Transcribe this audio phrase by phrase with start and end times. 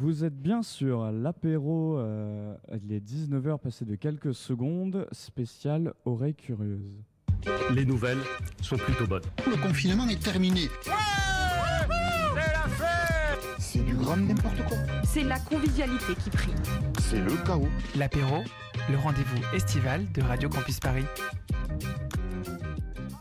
[0.00, 2.54] Vous êtes bien sur l'apéro, euh,
[2.84, 7.02] il est 19h passé de quelques secondes, spécial oreille curieuse.
[7.74, 8.20] Les nouvelles
[8.62, 9.24] sont plutôt bonnes.
[9.44, 10.68] Le confinement est terminé.
[13.58, 14.76] C'est du grand n'importe quoi.
[15.02, 16.54] C'est la convivialité qui prime.
[17.00, 17.66] C'est le chaos.
[17.96, 18.44] L'apéro,
[18.88, 21.06] le rendez-vous estival de Radio Campus Paris.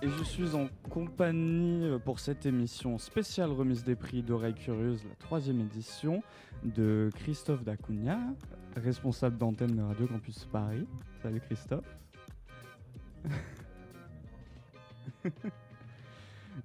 [0.02, 5.04] Et je suis en compagnie euh, pour cette émission spéciale remise des prix d'Oreille Curieuse,
[5.10, 6.22] la troisième édition,
[6.64, 8.20] de Christophe Dacugna,
[8.76, 10.88] responsable d'antenne de Radio Campus Paris.
[11.22, 11.98] Salut Christophe.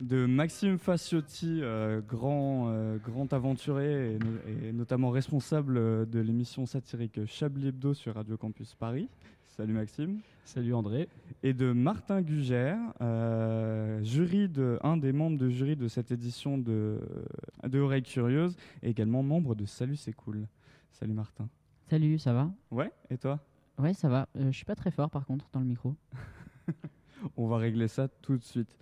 [0.00, 6.66] de Maxime Faciotti, euh, grand, euh, grand aventuré et, et notamment responsable euh, de l'émission
[6.66, 9.08] satirique Chablis Hebdo sur Radio Campus Paris.
[9.56, 11.08] Salut Maxime Salut André.
[11.42, 16.58] et de Martin Gugère, euh, jury de, un des membres de jury de cette édition
[16.58, 17.00] de,
[17.64, 20.46] de Oreille Curieuse, et également membre de Salut c'est cool.
[20.90, 21.48] Salut Martin.
[21.88, 22.50] Salut, ça va?
[22.70, 23.40] Ouais, et toi?
[23.78, 24.28] Ouais, ça va.
[24.36, 25.94] Euh, je suis pas très fort par contre dans le micro.
[27.36, 28.76] On va régler ça tout de suite.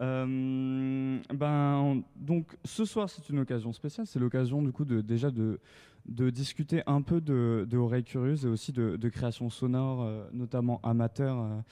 [0.00, 5.30] Euh, ben, donc ce soir c'est une occasion spéciale, c'est l'occasion du coup de déjà
[5.30, 5.58] de,
[6.06, 11.64] de discuter un peu de, de curieuses et aussi de, création sonore, euh, notamment amateur,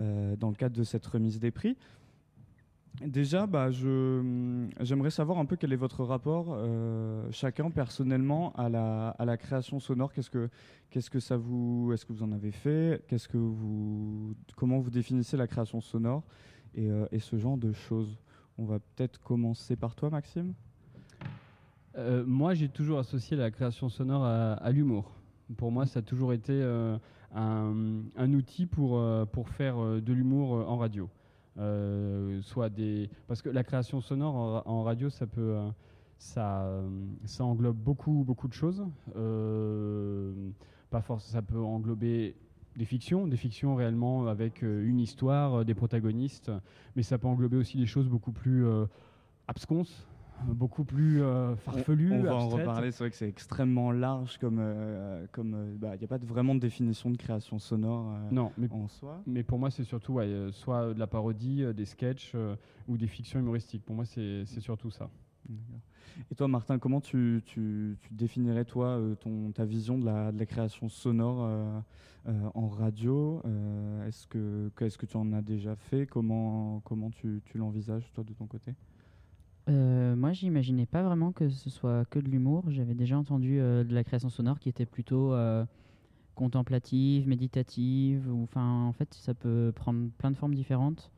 [0.00, 1.76] euh, dans le cadre de cette remise des prix.
[3.04, 6.56] Déjà, bah, je, j'aimerais savoir un peu quel est votre rapport,
[7.30, 10.12] chacun personnellement, à la, à la création sonore.
[10.12, 10.50] Qu'est-ce que,
[10.90, 13.02] qu'est-ce que ça vous, est-ce que vous en avez fait?
[13.08, 16.22] Qu'est-ce que vous, comment vous définissez la création sonore?
[16.74, 18.18] Et, euh, et ce genre de choses
[18.58, 20.54] On va peut-être commencer par toi, Maxime.
[21.96, 25.12] Euh, moi, j'ai toujours associé la création sonore à, l'humour.
[25.56, 26.96] Pour moi, ça a toujours été euh,
[27.34, 31.08] un, outil pour, pour faire de l'humour en radio.
[32.42, 33.10] Soit des...
[33.26, 35.56] Parce que la création sonore en, ra- en radio, ça peut...
[36.18, 36.66] ça,
[37.24, 38.86] ça englobe beaucoup, beaucoup de choses.
[40.90, 42.36] Pas force, ça peut englober
[42.76, 46.50] des fictions, des fictions réellement avec euh, une histoire, euh, des protagonistes,
[46.96, 48.86] mais ça peut englober aussi des choses beaucoup plus euh,
[49.48, 50.06] absconses,
[50.46, 52.12] beaucoup plus euh, farfelues.
[52.12, 52.90] On va en reparler.
[52.90, 56.18] C'est vrai que c'est extrêmement large comme, euh, comme, euh, bah, il n'y a pas
[56.18, 59.22] de- vraiment de définition de création sonore euh, Non, mais, en soi.
[59.26, 62.34] mais pour moi, c'est surtout ouais, soit de la parodie, des sketchs
[62.88, 63.84] ou des fictions humoristiques.
[63.84, 65.10] Pour moi, c'est surtout ça.
[66.30, 69.14] Et toi, Martin, comment tu, tu, tu définirais toi euh,
[69.54, 71.80] ta vision de la, création sonore euh,
[72.28, 73.42] euh, en radio
[74.06, 76.06] Est-ce que qu'est-ce que tu en as déjà fait?
[76.06, 78.74] Comment comment tu, l'envisages toi de ton côté?
[79.68, 82.64] Moi, j'imaginais pas vraiment que ce soit que de l'humour.
[82.68, 85.34] J'avais déjà entendu de la création sonore qui était plutôt
[86.34, 88.28] contemplative, méditative.
[88.42, 91.10] Enfin, en fait, ça peut prendre plein de formes différentes.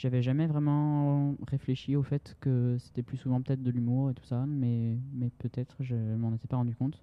[0.00, 4.24] J'avais jamais vraiment réfléchi au fait que c'était plus souvent peut-être de l'humour et tout
[4.24, 7.02] ça, mais, mais peut-être je m'en étais pas rendu compte.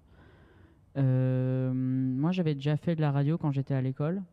[0.97, 4.23] Euh, moi, j'avais déjà fait de la radio quand j'étais à l'école.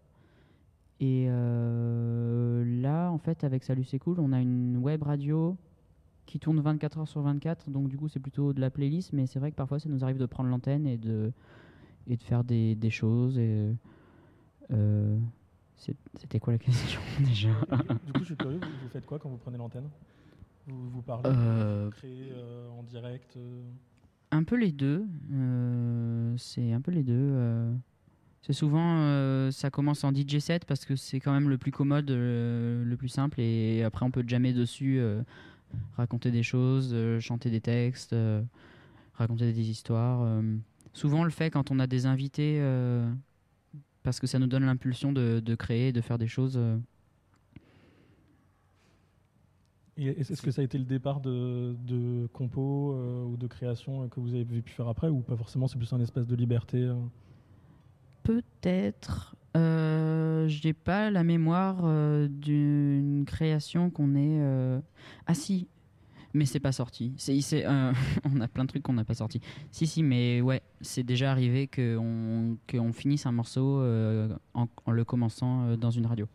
[0.98, 5.58] Et euh, là, en fait, avec Salut c'est cool, on a une web radio
[6.24, 7.68] qui tourne 24 heures sur 24.
[7.68, 9.12] Donc, du coup, c'est plutôt de la playlist.
[9.12, 11.32] Mais c'est vrai que parfois, ça nous arrive de prendre l'antenne et de,
[12.06, 13.38] et de faire des, des choses.
[13.38, 15.18] Euh,
[15.76, 17.50] C'était quoi la question déjà
[18.06, 19.88] Du coup, je suis curieux, vous, vous faites quoi quand vous prenez l'antenne?
[20.66, 23.62] Vous, vous parlez, Euh, vous créez euh, en direct euh,
[24.30, 25.04] Un peu les deux.
[25.32, 27.34] euh, c'est un peu les deux.
[28.42, 32.10] C'est souvent, ça commence en DJ set parce que c'est quand même le plus commode,
[32.10, 33.40] le plus simple.
[33.40, 35.02] Et après, on peut jammer dessus,
[35.96, 38.14] raconter des choses, chanter des textes,
[39.14, 40.42] raconter des histoires.
[40.92, 42.60] Souvent, on le fait quand on a des invités
[44.04, 46.54] parce que ça nous donne l'impulsion de, de créer, de faire des choses.
[46.56, 46.78] euh.
[49.96, 54.02] Et Est-ce que ça a été le départ de, de compos euh, ou de création
[54.02, 56.34] euh, que vous avez pu faire après ou pas forcément C'est plus un espace de
[56.36, 56.94] liberté euh?
[58.22, 59.36] Peut-être.
[59.56, 64.40] Euh, J'ai pas la mémoire euh, d'une création qu'on ait.
[64.40, 64.80] euh,
[65.26, 65.68] Ah si,
[66.34, 67.12] mais c'est pas sorti.
[67.16, 67.92] C'est, euh,
[68.24, 69.40] on a plein de trucs qu'on n'a pas sorti.
[69.70, 74.90] Si si, mais ouais, c'est déjà arrivé qu'on qu'on finisse un morceau euh, en, en
[74.90, 76.26] le commençant euh, dans une radio.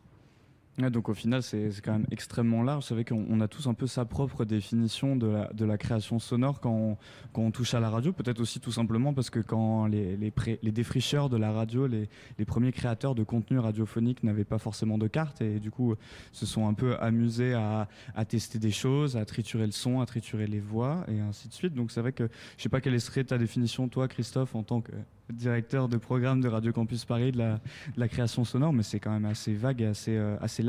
[0.88, 2.86] Donc au final, c'est quand même extrêmement large.
[2.86, 6.62] C'est vrai qu'on on a tous un peu sa propre définition de la, création sonore
[6.62, 6.98] quand
[7.36, 8.14] on, touche à la radio.
[8.14, 10.32] Peut-être aussi tout simplement parce que quand les,
[10.72, 12.08] défricheurs de la radio, les,
[12.46, 15.96] premiers créateurs de contenu radiophonique n'avaient pas forcément de cartes et du coup
[16.32, 17.88] se sont un peu amusés à,
[18.28, 21.74] tester des choses, à triturer le son, à triturer les voix et ainsi de suite.
[21.74, 24.82] Donc c'est vrai que je sais pas quelle serait ta définition, toi, Christophe, en tant
[24.82, 24.92] que
[25.34, 27.58] directeur de programme de Radio Campus Paris de
[27.98, 30.69] la, création sonore, mais c'est quand même assez vague et assez, euh, assez large.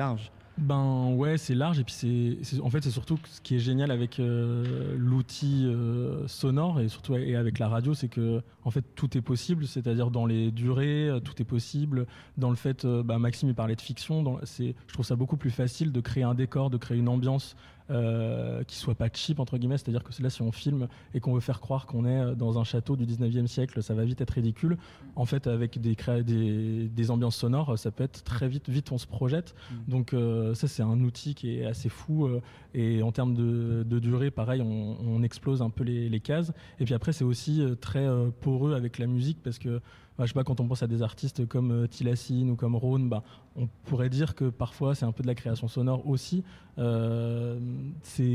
[0.60, 1.94] Ben ouais, c'est large et puis
[2.42, 6.88] c'est, en fait c'est surtout ce qui est génial avec euh, l'outil euh, sonore et
[6.88, 11.08] surtout avec la radio, c'est que en fait tout est possible, c'est-à-dire dans les durées,
[11.08, 12.06] euh, tout est possible.
[12.36, 15.50] Dans le fait, bah, Maxime il parlait de fiction, c'est, je trouve ça beaucoup plus
[15.50, 17.56] facile de créer un décor, de créer une ambiance
[17.90, 21.34] euh, qui soit pas cheap entre guillemets, c'est-à-dire que là si on filme et qu'on
[21.34, 24.20] veut faire croire qu'on est euh, dans un château du 19e siècle, ça va vite
[24.20, 24.76] être ridicule.
[25.16, 28.92] En fait, avec des, créa- des, des ambiances sonores, ça peut être très vite, vite
[28.92, 29.54] on se projette.
[29.88, 32.40] Donc euh, ça c'est un outil qui est assez fou euh,
[32.74, 36.52] et en termes de, de durée, pareil, on, on explose un peu les, les cases.
[36.78, 38.06] Et puis après c'est aussi très
[38.40, 39.80] poreux avec la musique parce que
[40.26, 43.08] je sais pas quand on pense à des artistes comme euh, Tilassine ou comme Rhône,
[43.08, 43.22] bah,
[43.56, 46.44] on pourrait dire que parfois c'est un peu de la création sonore aussi.
[46.78, 47.58] Euh,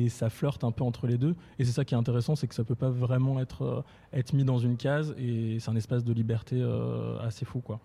[0.09, 2.55] ça flirte un peu entre les deux et c'est ça qui est intéressant, c'est que
[2.55, 3.81] ça peut pas vraiment être euh,
[4.13, 7.79] être mis dans une case et c'est un espace de liberté euh, assez fou quoi.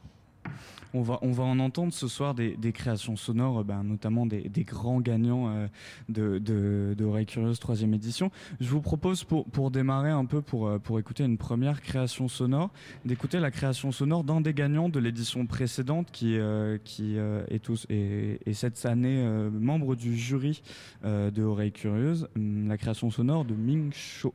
[0.93, 5.49] On va, en entendre ce soir des, créations sonores, euh, ben, notamment des, grands gagnants
[5.49, 5.67] euh,
[6.09, 8.31] de, de, de troisième édition.
[8.61, 12.71] Je vous propose pour, démarrer un peu, pour, euh, pour écouter une première création sonore,
[13.05, 18.85] d'écouter la création sonore d'un des gagnants de l'édition précédente qui, est, tous, est cette
[18.85, 19.23] année
[19.53, 20.63] membre du jury
[21.05, 24.35] de Oreille Curieuse, hum, la création sonore de Ming Cho.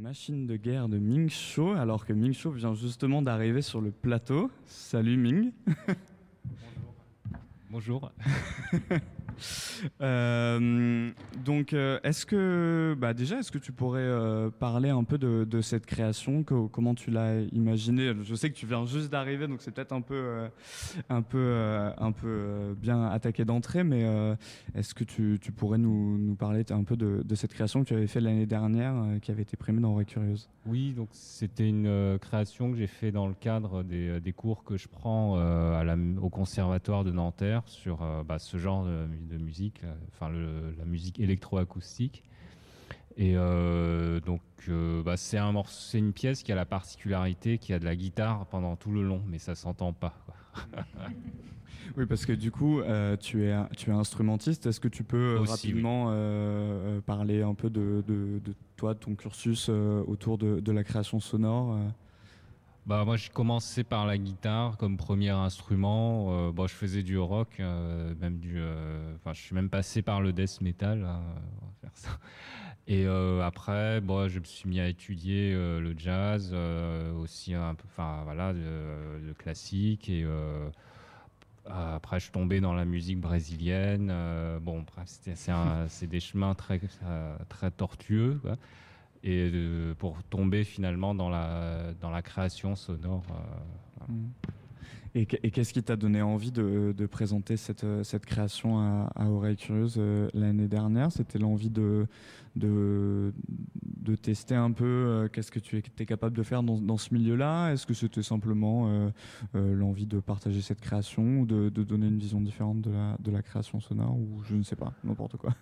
[0.00, 3.90] Machine de guerre de Ming Cho, alors que Ming Cho vient justement d'arriver sur le
[3.90, 4.50] plateau.
[4.64, 5.52] Salut Ming.
[7.70, 8.10] Bonjour.
[10.00, 11.10] Euh,
[11.44, 12.36] donc, euh, est-ce que,
[12.94, 17.10] bah déjà, est-ce que tu pourrais euh, parler un peu de, cette création, comment tu
[17.10, 18.12] l'as imaginée?
[18.22, 20.48] Je sais que tu viens juste d'arriver, donc c'est peut-être un peu, euh,
[21.08, 24.04] un peu, euh, un peu bien attaqué d'entrée, mais
[24.74, 27.94] est-ce que tu, tu pourrais nous, nous parler un peu de, cette création que tu
[27.94, 30.48] avais fait l'année dernière, qui avait été primée dans Oreille Curieuse?
[30.66, 34.76] Oui, donc c'était une création que j'ai fait dans le cadre des, des cours que
[34.76, 35.38] je prends
[36.20, 39.82] au conservatoire de Nanterre sur bah, ce genre de, musique,
[40.12, 42.22] enfin la musique électroacoustique.
[43.16, 47.72] Et euh, donc euh, bah, c'est un morceau- une pièce qui a la particularité qu'il
[47.72, 50.14] y a de la guitare pendant tout le long, mais ça s'entend pas.
[50.26, 50.34] quoi.
[51.96, 54.64] Oui, parce que du coup, euh, tu, es, tu es instrumentiste.
[54.66, 56.06] Est-ce que tu peux Aussi, rapidement
[57.04, 61.20] parler un peu de, de, de toi, de ton cursus autour de, de la création
[61.20, 61.76] sonore
[62.86, 66.28] Bah moi j'ai commencé par la guitare comme premier instrument.
[66.48, 68.54] Euh, bon, je faisais du rock, euh, même du.
[68.56, 71.04] euh, Enfin, je suis même passé par le death metal.
[71.04, 71.20] hein,
[71.62, 72.10] on va faire ça.
[72.88, 77.54] Et euh, après, bon, je me suis mis à étudier euh, le jazz, euh, aussi
[77.54, 80.08] un peu, enfin voilà, le, le classique.
[80.08, 80.26] Et
[81.66, 84.12] après, je suis tombé dans la musique brésilienne.
[84.60, 84.84] Bon,
[85.88, 86.80] c'est des chemins très
[87.48, 88.38] très tortueux.
[88.42, 88.56] quoi
[89.24, 89.52] et
[90.00, 93.22] pour tomber finalement dans la, dans la création sonore.
[93.28, 94.12] voilà.
[95.14, 99.10] Et, que- et qu'est-ce qui t'a donné envie de, présenter cette, euh, cette création à,
[99.14, 101.12] à Oreille Curieuse euh, l'année dernière?
[101.12, 102.06] C'était l'envie de,
[104.22, 107.72] tester un peu euh, qu'est-ce que tu étais capable de faire dans, ce milieu-là?
[107.72, 109.10] Est-ce que c'était simplement
[109.54, 113.30] l'envie de partager cette création ou de, de donner une vision différente de la, de
[113.30, 114.16] la création sonore?
[114.16, 115.54] Ou je ne sais pas, n'importe quoi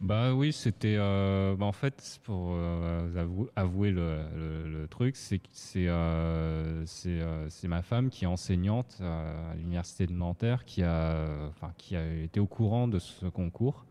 [0.00, 0.94] Bah oui, c'était.
[0.96, 6.86] euh, bah en fait, pour euh, avou- avouer le, le- le truc, c'est c'est euh,
[6.86, 11.72] c'est euh, c'est ma femme qui est enseignante à l'université de Nanterre, qui a, enfin,
[11.78, 13.86] qui a été au courant de ce concours.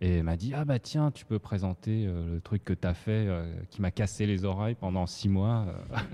[0.00, 3.28] Et m'a dit Ah bah tiens, tu peux présenter le truc que tu as fait,
[3.70, 5.66] qui m'a cassé les oreilles pendant six mois.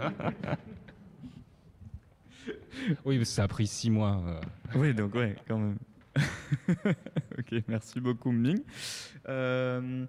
[3.05, 4.21] oui, ça a pris six mois.
[4.75, 5.77] Oui, donc ouais, quand même.
[7.39, 8.61] ok, merci beaucoup Ming.
[9.29, 10.05] Euh,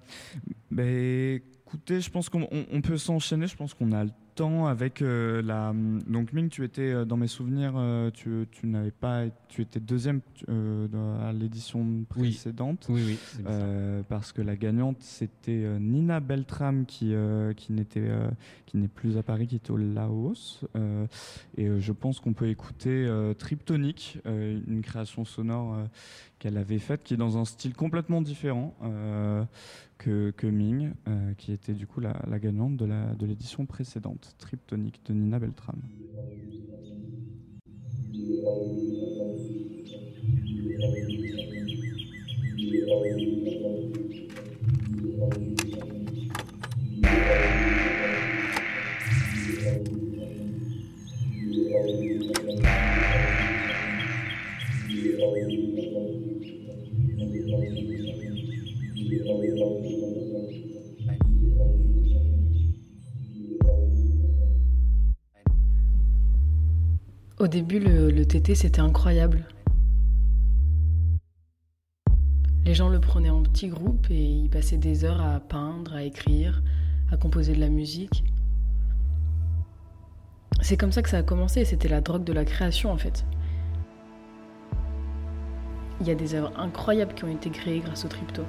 [0.71, 3.47] ben, écoutez, je pense qu'on on- on peut s'enchaîner.
[3.47, 5.73] Je pense qu'on a le temps avec euh, la.
[6.07, 9.79] Donc Ming, tu étais euh, dans mes souvenirs, euh, tu, tu n'avais pas, tu étais
[9.79, 10.87] deuxième euh,
[11.29, 12.87] à l'édition précédente.
[12.89, 13.19] Oui, oui.
[13.45, 17.13] Euh, parce que la gagnante c'était Nina Beltram qui
[17.57, 18.09] qui n'était
[18.65, 20.65] qui n'est plus à Paris, qui était au Laos.
[21.57, 23.07] Et je pense qu'on peut écouter
[23.37, 25.77] Triptonic, euh, une création sonore
[26.43, 29.45] qu'elle avait faite, qui est dans un style complètement différent euh,
[29.97, 34.35] que, que Ming, euh, qui était du coup la, gagnante de la de l'édition précédente,
[34.39, 35.79] Triptonic de Nina Beltram.
[67.43, 69.43] Au début, le, TT, c'était incroyable.
[72.63, 76.03] Les gens le prenaient en petits groupes et ils passaient des heures à peindre, à
[76.03, 76.63] écrire,
[77.11, 78.23] à composer de la musique.
[80.61, 83.25] C'est comme ça que ça a commencé, c'était la drogue de la création en fait.
[85.99, 88.43] Il y a des œuvres incroyables qui ont été créées grâce au tripto.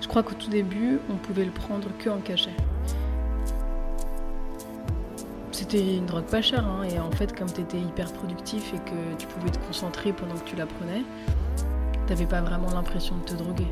[0.00, 2.54] Je crois qu'au tout début, on pouvait le prendre que en cachet.
[5.54, 8.78] C'était une drogue pas chère, hein, et en fait, comme tu étais hyper productif et
[8.78, 11.04] que tu pouvais te concentrer pendant que tu la prenais,
[12.08, 13.68] t'avais pas vraiment l'impression de te droguer.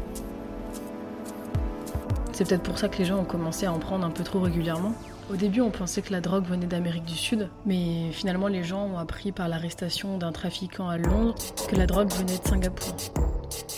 [2.30, 4.38] C'est peut-être pour ça que les gens ont commencé à en prendre un peu trop
[4.38, 4.92] régulièrement.
[5.28, 8.86] Au début, on pensait que la drogue venait d'Amérique du Sud, mais finalement, les gens
[8.86, 11.34] ont appris par l'arrestation d'un trafiquant à Londres
[11.68, 12.94] que la drogue venait de Singapour.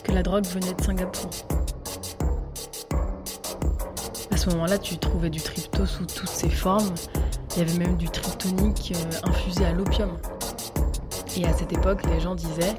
[0.04, 1.30] Que la drogue venait de Singapour.
[4.30, 6.92] À ce moment-là, tu trouvais du trypto sous toutes ses formes.
[7.56, 10.10] Il y avait même du tryptonique euh, infusé à l'opium.
[11.36, 12.74] Et à cette époque, les gens disaient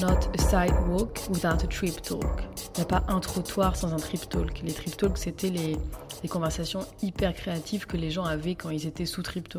[0.00, 2.44] Not a sidewalk without a trip talk.
[2.74, 4.60] Il n'y a pas un trottoir sans un trip talk.
[4.62, 5.76] Les trip talks, c'était les,
[6.22, 9.58] les conversations hyper créatives que les gens avaient quand ils étaient sous tripto.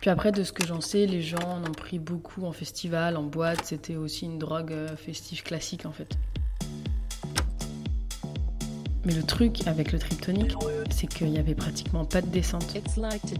[0.00, 3.16] Puis après, de ce que j'en sais, les gens en ont pris beaucoup en festival,
[3.16, 3.66] en boîte.
[3.66, 6.16] C'était aussi une drogue euh, festive classique en fait.
[9.04, 10.52] Mais le truc avec le triptonique,
[10.90, 12.76] c'est qu'il n'y avait pratiquement pas de descente.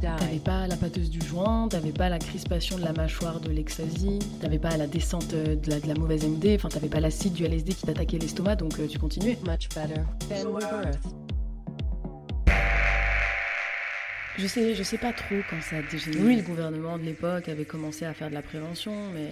[0.00, 4.20] T'avais pas la pâteuse du joint, t'avais pas la crispation de la mâchoire de l'ecstasy,
[4.40, 7.34] t'avais pas la descente euh, de la, de la mauvaise MD, enfin t'avais pas l'acide
[7.34, 9.36] du LSD qui t'attaquait l'estomac, donc euh, tu continuais.
[14.38, 16.24] Je sais, je sais pas trop quand ça a dégénéré.
[16.24, 19.28] Oui, le gouvernement de l'époque avait commencé à faire de la prévention, mais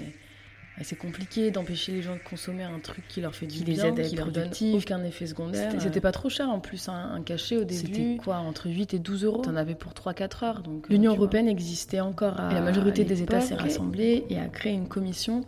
[0.85, 3.75] c'est compliqué d'empêcher les gens de consommer un truc qui leur fait du Qui bien,
[3.75, 5.73] les aide à qui être leur donne aucun effet secondaire.
[5.81, 7.87] C'était- pas trop cher en plus, un, un cachet au début.
[7.95, 9.43] C'était quoi, entre 8 et 12 euros?
[9.43, 10.63] T'en avais pour 3-4 heures.
[10.63, 11.19] Donc euh, L'Union vois.
[11.19, 14.89] européenne existait encore à Et la majorité des États s'est rassemblée et a créé une
[14.89, 15.45] commission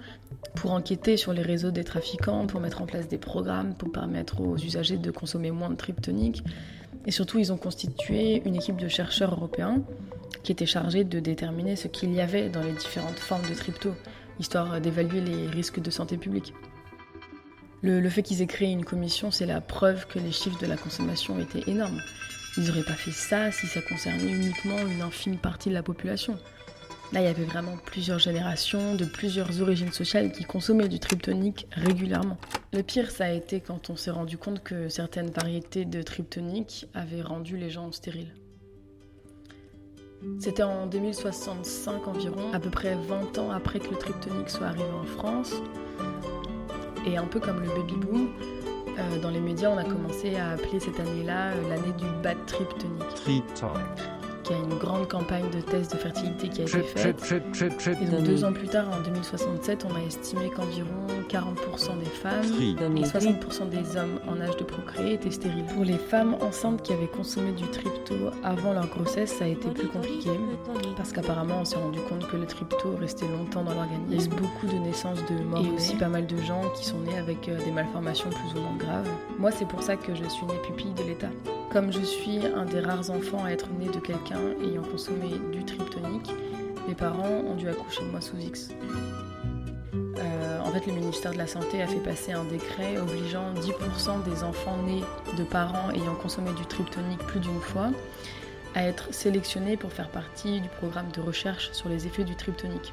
[0.57, 4.41] pour enquêter sur les réseaux des trafiquants, pour mettre en place des programmes, pour permettre
[4.41, 6.43] aux usagers de consommer moins de tryptonique.
[7.07, 9.83] Et surtout, ils ont constitué une équipe de chercheurs européens
[10.43, 13.91] qui était chargée de déterminer ce qu'il y avait dans les différentes formes de trypto,
[14.41, 16.53] histoire d'évaluer les risques de santé publique.
[17.83, 20.77] Le, fait qu'ils aient créé une commission, c'est la preuve que les chiffres de la
[20.77, 22.03] consommation étaient énormes.
[22.57, 26.37] Ils n'auraient pas fait ça si ça concernait uniquement une infime partie de la population.
[27.13, 31.67] Là, il y avait vraiment plusieurs générations de plusieurs origines sociales qui consommaient du tryptonique
[31.73, 32.37] régulièrement.
[32.73, 36.87] Le pire, ça a été quand on s'est rendu compte que certaines variétés de tryptonique
[36.95, 38.33] avaient rendu les gens stériles.
[40.39, 44.91] C'était en 2065 environ, à peu près 20 ans après que le tryptonique soit arrivé
[45.01, 45.55] en France.
[47.07, 48.29] Et un peu comme le baby boom,
[48.99, 52.37] euh, dans les médias, on a commencé à appeler cette année-là euh, l'année du bad
[54.51, 54.51] tryptonique.
[54.51, 57.35] Qui a une grande campagne de tests de fertilité qui a été faite.
[58.03, 62.97] Et donc deux ans plus tard, en 2067, on a estimé qu'environ 40% des femmes
[62.97, 65.65] et 60% des hommes en âge de procréer étaient stériles.
[65.75, 69.69] Pour les femmes enceintes qui avaient consommé du trypto avant leur grossesse, ça a été
[69.69, 70.31] plus compliqué
[70.97, 74.11] parce qu'apparemment on s'est rendu compte que le trypto restait longtemps dans l'organisme.
[74.11, 76.85] Il y a beaucoup de naissances de morts et aussi pas mal de gens qui
[76.85, 79.09] sont nés avec euh, des malformations plus ou moins graves.
[79.39, 81.31] Moi, c'est pour ça que je suis née pupille de l'État.
[81.73, 85.65] Comme je suis un des rares enfants à être né de quelqu'un ayant consommé du
[85.65, 86.31] tryptonique,
[86.89, 88.71] mes parents ont dû accoucher de moi sous X.
[89.95, 94.23] Euh, en fait, le ministère de la Santé a fait passer un décret obligeant 10%
[94.25, 95.05] des enfants nés
[95.37, 97.91] de parents ayant consommé du tryptonique plus d'une fois
[98.75, 102.93] à être sélectionnés pour faire partie du programme de recherche sur les effets du tryptonique.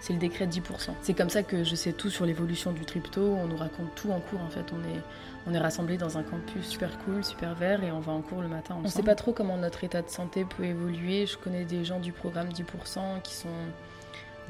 [0.00, 0.60] C'est le décret 10%.
[1.02, 3.20] C'est comme ça que je sais tout sur l'évolution du trypto.
[3.20, 4.64] On nous raconte tout en cours en fait.
[4.72, 5.00] On est,
[5.48, 8.42] on est rassemblés dans un campus super cool, super vert et on va en cours
[8.42, 8.76] le matin.
[8.78, 11.26] On ne sait pas trop comment notre état de santé peut évoluer.
[11.26, 13.48] Je connais des gens du programme 10% qui sont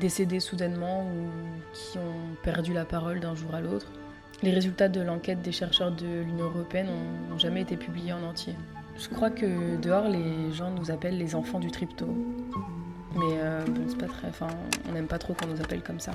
[0.01, 1.29] décédés soudainement ou
[1.73, 3.87] qui ont perdu la parole d'un jour à l'autre.
[4.43, 6.89] Les résultats de l'enquête des chercheurs de l'Union européenne
[7.31, 8.55] n'ont jamais été publiés en entier.
[8.97, 12.07] Je crois que dehors, les gens nous appellent les enfants du trypto.
[13.15, 14.29] Mais euh, bon, c'est pas très.
[14.29, 14.49] Enfin,
[14.89, 16.13] on n'aime pas trop qu'on nous appelle comme ça.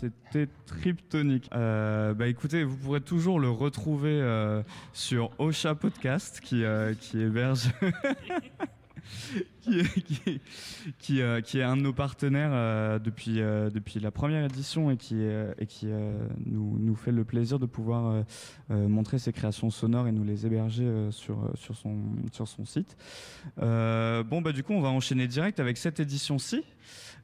[0.00, 1.50] C'était Triptonic.
[1.52, 7.68] Euh, bah écoutez, vous pourrez toujours le retrouver euh, sur Ocha Podcast qui, euh, héberge.
[9.68, 13.40] euh, qui est un de nos partenaires depuis,
[14.00, 15.16] la première édition et qui,
[16.46, 18.22] nous, fait le plaisir de pouvoir
[18.68, 21.96] montrer ses créations sonores et nous les héberger sur, son,
[22.30, 22.96] sur son site.
[23.56, 26.62] Bon, bah, du coup, on va enchaîner direct avec cette édition-ci.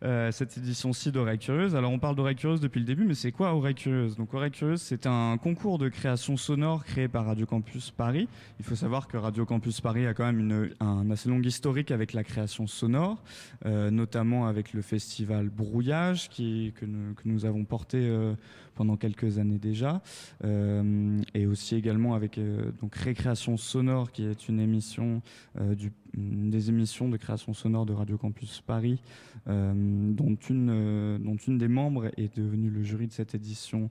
[0.02, 1.74] Euh, cette édition-ci d'Oreille Curieuse.
[1.76, 4.50] Alors, on parle d'Oreille Curieuse depuis le début, mais c'est quoi Oreille Curieuse Donc, Oreille
[4.50, 8.28] Curieuse, c'est un concours de création sonore créé par Radio Campus Paris.
[8.58, 11.90] Il faut savoir que Radio Campus Paris a quand même une, un assez long historique
[11.90, 13.22] avec la création sonore,
[13.66, 18.34] euh, notamment avec le festival Brouillage qui, que, nous, que nous avons porté euh,
[18.74, 20.02] pendant quelques années déjà,
[20.44, 25.22] Euh, et aussi également avec euh, donc Récréation Sonore qui est une émission
[25.60, 25.74] euh,
[26.16, 29.02] une des émissions de création sonore de Radio Campus Paris,
[29.46, 33.90] dont, une, dont une des membres est devenue le jury de cette édition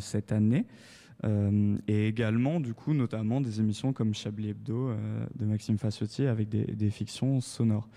[0.00, 0.66] cette année.
[1.86, 4.90] Et également, du coup, notamment des émissions comme Chablis Hebdo
[5.38, 7.88] de Maxime Faciotier avec des, fictions sonores.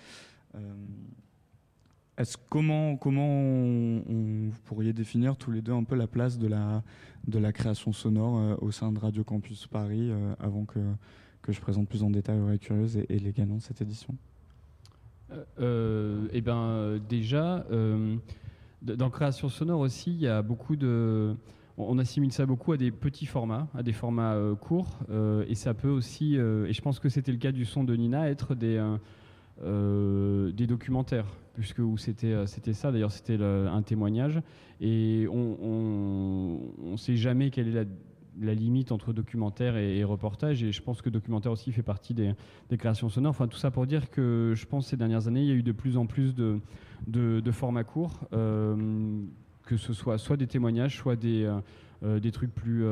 [2.48, 7.92] Comment comment vous pourriez définir tous les deux un peu la place de la création
[7.92, 10.80] sonore euh, au sein de Radio Campus Paris euh, avant que
[11.48, 14.14] je présente plus en détail Oreille Curieuse et, et les gagnants de cette édition?
[15.58, 17.66] Euh, eh ben, déjà,
[18.82, 21.34] dans création sonore aussi, il y a beaucoup de.
[21.76, 25.00] On assimile ça beaucoup à des petits formats, à des formats courts,
[25.48, 28.30] et ça peut aussi, et je pense que c'était le cas du son de Nina,
[28.30, 28.80] être des,
[29.60, 32.92] des documentaires, puisque c'était euh, c'était ça.
[32.92, 34.40] D'ailleurs, c'était un témoignage,
[34.80, 37.86] et on ne sait jamais quelle est
[38.40, 40.62] la limite entre documentaire et, reportage.
[40.62, 42.34] Et je pense que documentaire aussi fait partie des,
[42.76, 43.30] créations sonores.
[43.30, 45.62] Enfin, tout ça pour dire que je pense ces dernières années, il y a eu
[45.62, 46.60] de plus en plus de,
[47.06, 49.22] de, formats courts, euh,
[49.64, 51.48] que ce soit soit des témoignages, soit des,
[52.02, 52.84] euh, des trucs plus,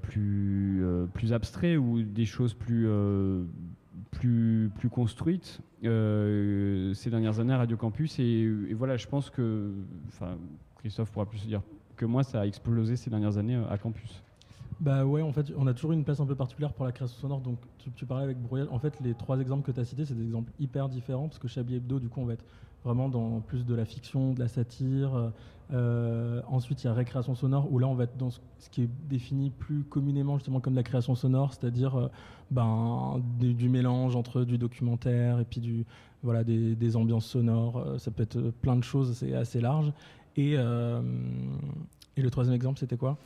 [0.00, 2.88] plus, plus abstraits ou des choses plus,
[4.18, 8.18] plus, construites euh, ces dernières années à Radio Campus.
[8.18, 9.72] Et, voilà, je pense que,
[10.78, 11.62] Christophe pourra plus dire
[11.96, 14.22] que moi, ça a explosé ces dernières années euh, à Campus.
[14.78, 17.16] Bah ouais, en fait, on a toujours une place un peu particulière pour la création
[17.18, 17.40] sonore.
[17.40, 17.58] Donc,
[17.96, 18.68] tu, parlais avec Brouillage.
[18.70, 21.38] En fait, les trois exemples que tu as cités, c'est des exemples hyper différents parce
[21.38, 22.44] que Chablis Hebdo, du coup, on va être
[22.84, 25.32] vraiment dans plus de la fiction, de la satire.
[25.72, 28.38] Euh, ensuite, il y a récréation sonore où là, on va être dans ce,
[28.70, 32.08] qui est défini plus communément justement comme de la création sonore, c'est-à-dire euh,
[32.50, 35.84] ben, du, mélange entre du documentaire et puis du,
[36.22, 37.78] voilà, des, des ambiances sonores.
[37.78, 39.92] Euh, Ça peut être plein de choses, c'est assez large.
[40.36, 40.56] Et,
[42.18, 43.18] et le troisième exemple, c'était quoi?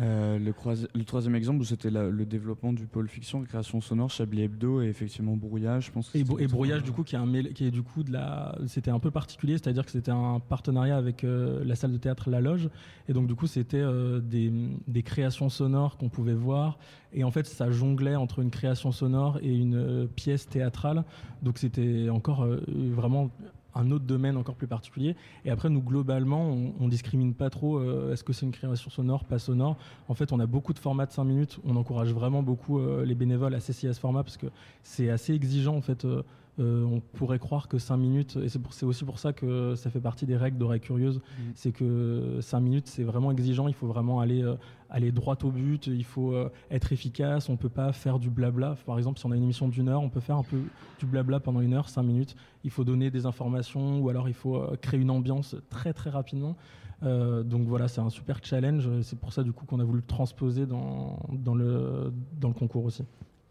[0.00, 4.86] Euh, le, troisième exemple, c'était le développement du pôle fiction, création sonore, Chablis Hebdo et
[4.86, 5.86] effectivement Brouillage.
[5.86, 8.12] Je pense que Et, brouillage du coup qui est un qui est du coup de
[8.12, 11.98] la c'était un peu particulier c'est-à-dire que c'était un partenariat avec euh, la salle de
[11.98, 12.68] théâtre La Loge.
[13.08, 14.52] Et donc du coup c'était euh, des,
[14.88, 16.78] des créations sonores qu'on pouvait voir.
[17.12, 21.04] Et en fait ça jonglait entre une création sonore et une pièce théâtrale.
[21.42, 23.30] Donc c'était encore vraiment
[23.74, 25.16] un autre domaine encore plus particulier.
[25.44, 28.90] Et après, nous, globalement, on, on discrimine pas trop euh, est-ce que c'est une création
[28.90, 29.76] sonore, pas sonore.
[30.08, 31.58] En fait, on a beaucoup de formats de 5 minutes.
[31.64, 34.46] On encourage vraiment beaucoup euh, les bénévoles à s'essayer à ce format parce que
[34.82, 36.04] c'est assez exigeant, en fait.
[36.04, 36.22] euh,
[36.58, 40.00] euh, on pourrait croire que 5 minutes, et c'est aussi pour ça que ça fait
[40.00, 41.22] partie des règles d'oreille curieuse,
[41.54, 44.56] c'est que 5 minutes, c'est vraiment exigeant, il faut vraiment aller, euh,
[44.90, 48.76] aller droit au but, il faut euh, être efficace, on peut pas faire du blabla.
[48.84, 50.58] Par exemple, si on a une émission d'une heure, on peut faire un peu
[50.98, 52.36] du blabla pendant une heure, 5 minutes.
[52.64, 56.56] Il faut donner des informations ou alors il faut créer une ambiance très très rapidement.
[57.02, 60.06] Donc voilà, c'est un super challenge, c'est pour ça du coup qu'on a voulu le
[60.06, 63.02] transposer dans, dans, le, dans le concours aussi.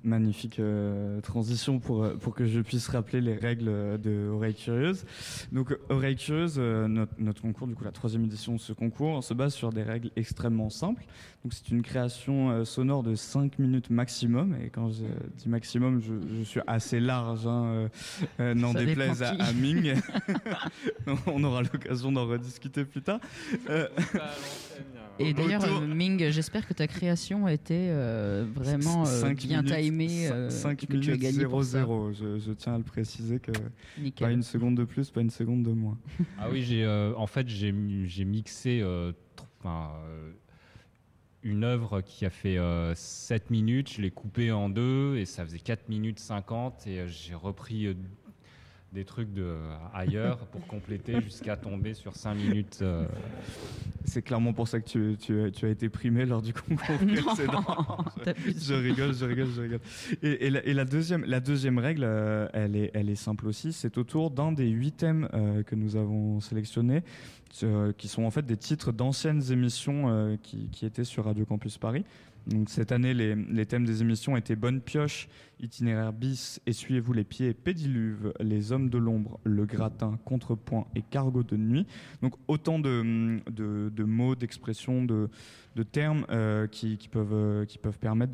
[0.03, 4.55] Magnifique euh, transition pour, euh, pour que je puisse rappeler les règles euh, de Oreille
[4.55, 5.05] Curieuse.
[5.51, 9.23] Donc, Oreille Curieuse, euh, notre, notre concours, du coup, la troisième édition de ce concours,
[9.23, 11.03] se base sur des règles extrêmement simples.
[11.43, 14.55] Donc, c'est une création euh, sonore de 5 minutes maximum.
[14.63, 15.03] Et quand je
[15.37, 17.87] dis maximum, je, je suis assez large, hein, euh,
[18.39, 19.93] euh, n'en Ça déplaise à, à Ming.
[21.27, 23.19] On aura l'occasion d'en rediscuter plus tard.
[25.29, 29.61] Et d'ailleurs, euh, Ming, j'espère que ta création a été euh, vraiment euh, Cinq bien
[29.61, 30.07] minutes- timée.
[30.27, 31.83] cin- euh, cinq et que tu as minutes gagné pour ça.
[31.83, 32.11] 00.
[32.13, 33.51] Je, je tiens à le préciser que
[33.99, 34.27] Nickel.
[34.27, 35.97] pas une seconde de plus, pas une seconde de moins.
[36.39, 39.11] Ah oui, j'ai euh, en fait j'ai mi- j'ai mixé euh,
[39.65, 40.31] euh,
[41.43, 42.57] une œuvre qui a fait
[42.95, 47.07] 7 minutes, je l'ai coupée en deux et ça faisait 4 minutes 50 et euh,
[47.07, 47.93] j'ai repris euh,
[48.91, 49.55] des trucs de
[49.93, 52.79] ailleurs pour compléter jusqu'à tomber sur 5 minutes.
[52.81, 53.05] euh.
[54.03, 56.95] C'est clairement pour ça que tu, tu, as- tu as été primé lors du concours
[57.05, 57.63] Non, précédent.
[58.25, 59.79] je rigole, je rigole, je rigole.
[60.23, 63.47] Et, et la, et la deuxième, la deuxième règle, euh, elle, est, elle est simple
[63.47, 63.71] aussi.
[63.71, 67.03] C'est autour d'un des huit thèmes euh, que nous avons sélectionnés,
[67.63, 71.45] euh, qui sont en fait des titres d'anciennes émissions euh, qui, qui étaient sur Radio
[71.45, 72.03] Campus Paris.
[72.47, 75.27] Donc cette année, les, thèmes des émissions étaient Bonne Pioche,
[75.59, 81.43] Itinéraire bis, Essuyez-vous les pieds, Pédiluve, Les Hommes de l'ombre, Le Gratin, Contrepoint et Cargo
[81.43, 81.85] de nuit.
[82.23, 85.29] Donc autant de, mots, d'expressions, de,
[85.91, 88.33] termes euh, qui, qui peuvent, euh, qui peuvent permettre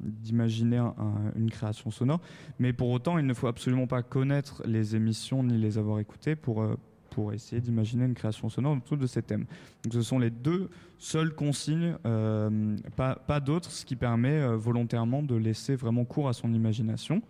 [0.00, 2.20] d'imaginer un- un- une création sonore.
[2.58, 6.34] Mais pour autant, il ne faut absolument pas connaître les émissions ni les avoir écoutées
[6.34, 6.74] pour, euh,
[7.18, 9.44] pour essayer d'imaginer une création sonore autour de ces thèmes.
[9.82, 15.24] Donc ce sont les deux seules consignes, euh, pas, d'autres, ce qui permet euh, volontairement
[15.24, 17.20] de laisser vraiment cours à son imagination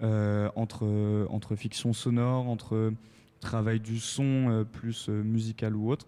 [0.00, 2.92] euh, entre, fiction sonore, entre
[3.40, 6.06] travail du son plus musical ou autre.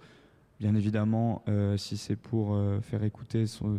[0.60, 3.76] Bien évidemment, euh, si c'est pour euh, faire écouter son,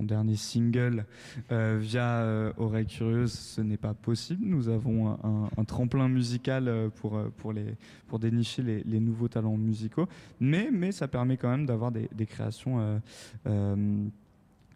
[0.00, 1.06] dernier single
[1.52, 4.44] euh, via Oreille Curieuse, ce n'est pas possible.
[4.44, 5.16] Nous avons
[5.56, 7.76] un, tremplin musical pour, pour, les,
[8.08, 10.08] pour dénicher les, les nouveaux talents musicaux.
[10.40, 13.00] Mais, mais ça permet quand même d'avoir des, des créations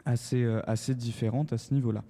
[0.04, 2.04] assez, assez différentes à ce niveau-là.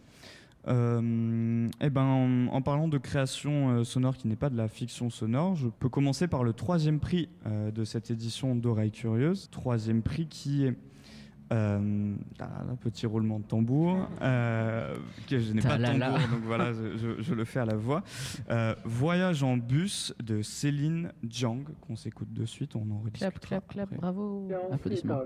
[0.69, 4.69] Euh, eh ben, en, en parlant de création euh, sonore qui n'est pas de la
[4.69, 9.49] fiction sonore, je peux commencer par le troisième prix euh, de cette édition d'Oreille Curieuse.
[9.51, 10.75] Troisième prix qui est
[11.51, 12.17] un
[12.81, 14.09] petit roulement de tambour.
[14.23, 14.97] euh,
[15.29, 17.77] que je n'ai pas de tambour, donc voilà, je, je- je le fais à la
[17.77, 18.03] voix.
[18.51, 23.31] Euh, Voyage en bus de Céline Jiang, qu'on s'écoute de suite, on en rediscutera.
[23.31, 24.49] Clap, clap, clap, bravo.
[24.73, 25.21] Applaudissements.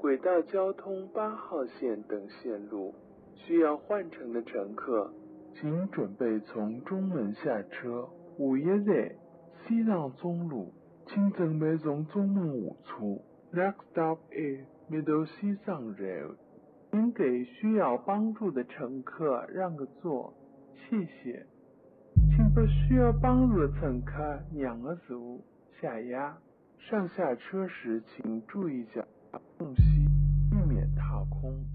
[0.00, 2.94] 轨道交通八号线等线路。
[3.34, 5.12] 需要换乘的乘客，
[5.54, 8.08] 请准备从中门下车。
[8.38, 9.14] 五一日，
[9.66, 10.72] 西藏中路，
[11.06, 13.20] 请准备从中门下出。
[13.52, 16.36] Next stop is Middle 西藏 Road。
[16.90, 20.32] 请给需要帮助的乘客让个座，
[20.76, 21.46] 谢谢。
[22.14, 25.38] 请把需要帮助的乘客让个座，
[25.80, 26.38] 下压。
[26.78, 29.04] 上下车时请注意脚
[29.58, 30.08] 缝隙，
[30.50, 31.69] 避免踏空。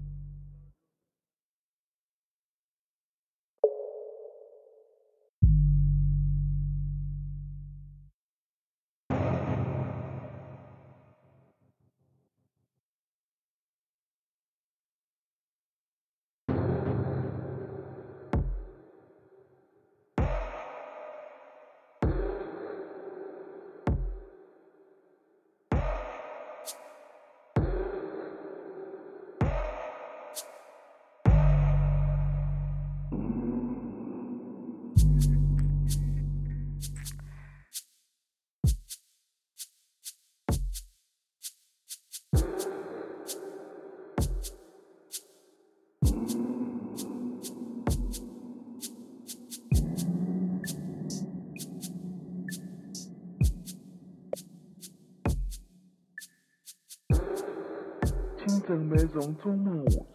[58.48, 60.06] 请准备，从中午。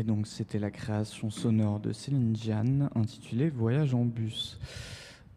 [0.00, 4.58] Et donc c'était la création sonore de Céline Diane intitulée Voyage en bus.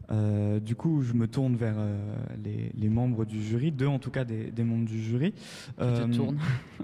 [0.09, 1.97] Euh, du coup, je me tourne vers euh,
[2.41, 5.33] les, les membres du jury, deux en tout cas des, des membres du jury.
[5.81, 6.37] Euh, Tu te tournes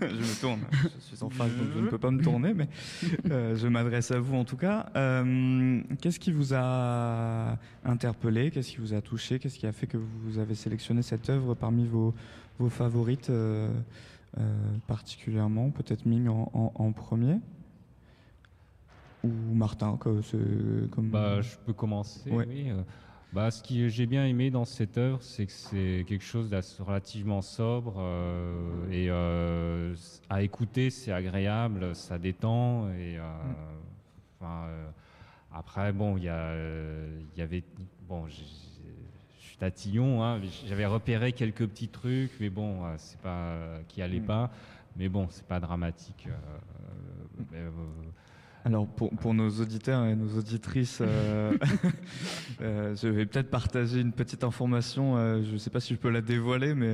[0.00, 2.68] Je me tourne, je suis en face donc je ne peux pas me tourner, mais
[3.32, 4.86] euh, je m'adresse à vous en tout cas.
[4.94, 8.52] Euh, Qu'est-ce qui vous a interpellé?
[8.52, 9.40] Qu'est-ce qui vous a touché?
[9.40, 12.14] Qu'est-ce qui a fait que vous avez sélectionné cette œuvre parmi vos,
[12.60, 13.80] vos favorites euh, euh,
[14.86, 17.38] particulièrement Peut-être Ming en, en- en premier
[19.24, 21.10] ou Martin, c'est comme.
[21.10, 22.30] Bah, je peux commencer.
[22.30, 22.46] Ouais.
[22.48, 22.70] Oui.
[22.70, 22.82] euh.
[23.32, 26.80] Bah, ce que j'ai bien aimé dans cette œuvre, c'est que c'est quelque chose d'assez
[26.82, 29.94] relativement sobre euh, et euh,
[30.30, 33.22] à écouter, c'est agréable, ça détend et euh,
[34.42, 34.88] euh,
[35.52, 37.64] après bon, il y euh, y avait
[38.08, 38.26] bon,
[39.56, 44.02] je tatillon, hein, j'avais repéré quelques petits trucs, mais bon, euh, c'est pas euh, qui
[44.02, 44.26] allait Mm.
[44.26, 44.50] pas,
[44.96, 46.28] mais bon, c'est pas dramatique.
[46.28, 47.68] euh, euh,
[48.66, 51.52] Alors pour, pour nos auditeurs et nos auditrices, euh,
[52.60, 55.16] euh, je vais peut-être partager une petite information.
[55.16, 56.92] euh, je ne sais pas si je peux la dévoiler, mais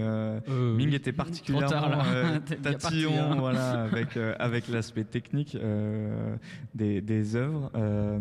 [0.51, 0.95] Ming oui.
[0.95, 2.05] était particulièrement tard,
[2.63, 3.37] tatillon, hein.
[3.39, 5.57] voilà, avec avec l'aspect technique
[6.75, 7.71] des, des œuvres,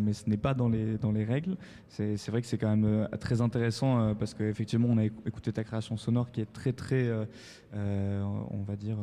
[0.00, 1.56] mais ce n'est pas dans les dans les règles.
[1.88, 5.52] C'est c'est vrai que c'est quand même très intéressant parce qu'effectivement on a écou- écouté
[5.52, 7.10] ta création sonore qui est très très,
[7.74, 8.96] on va dire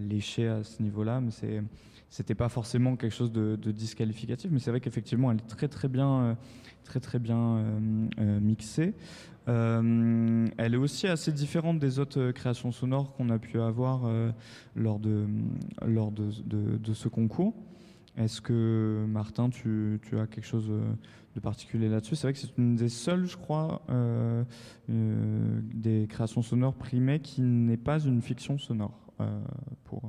[0.00, 1.62] léchée à ce niveau-là, mais c'est
[2.10, 5.88] c'était pas forcément quelque chose de, disqualificatif, mais c'est vrai qu'effectivement, elle est très très
[5.88, 6.34] bien, euh,
[6.84, 8.94] très très bien euh, euh, mixée.
[9.46, 14.02] Elle est aussi assez différente des autres créations sonores qu'on a pu avoir
[14.76, 15.26] lors de
[15.86, 17.54] lors de, ce concours.
[18.18, 20.70] Est-ce que Martin, tu, tu as quelque chose
[21.34, 22.14] de particulier là-dessus?
[22.14, 23.80] C'est vrai que c'est une des seules, je crois,
[24.86, 29.00] des créations sonores primées qui n'est pas une fiction sonore
[29.84, 30.02] pour,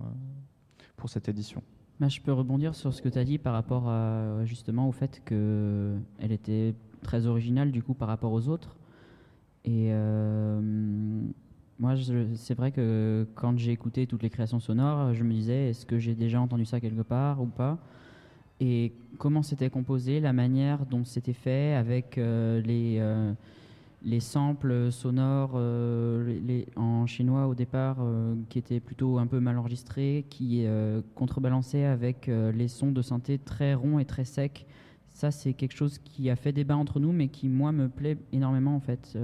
[0.98, 1.64] pour cette édition.
[2.00, 4.94] Bah, je peux rebondir sur ce que tu as dit par rapport à, justement au
[4.94, 8.78] fait qu'elle était très originale du coup par rapport aux autres.
[9.66, 10.62] Et euh,
[11.78, 11.96] moi,
[12.36, 16.00] c'est vrai que quand j'ai écouté toutes les créations sonores, je me disais est-ce que
[16.00, 17.78] j'ai déjà entendu ça quelque part ou pas?
[18.62, 23.34] Et comment c'était composé, la manière dont c'était fait avec euh, les, euh,
[24.02, 29.58] les samples sonores euh, en chinois au départ euh, qui étaient plutôt un peu mal
[29.58, 34.66] enregistrés, qui euh, contrebalançaient avec euh, les sons de synthé très ronds et très secs.
[35.10, 38.18] Ça, c'est quelque chose qui a fait débat entre nous, mais qui, moi, me plaît
[38.32, 39.18] énormément, en fait.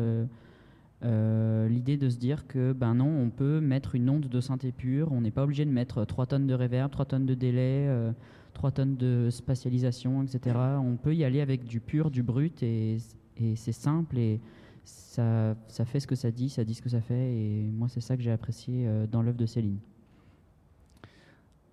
[1.04, 5.12] L'idée de se dire que, ben non, on peut mettre une onde de synthé pure,
[5.12, 8.12] on n'est pas obligé de mettre 3 tonnes de reverb, 3 tonnes de délai, euh,
[8.54, 10.58] 3 tonnes de spatialisation, etc.
[10.80, 12.98] On peut y aller avec du pur, du brut, et,
[13.38, 14.42] et c'est simple, et
[14.86, 18.02] ça, fait ce que ça dit, ça dit ce que ça fait, et moi, c'est
[18.02, 19.80] ça que j'ai apprécié euh, dans l'œuvre de Céline.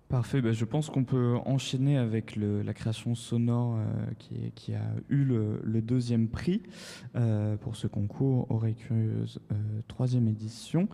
[0.09, 5.23] Parfait, ben, je pense qu'on peut enchaîner avec la création sonore euh, qui, a eu
[5.23, 6.61] le, deuxième prix
[7.15, 9.39] euh, pour ce concours Oreille Curieuse
[9.87, 10.87] troisième édition.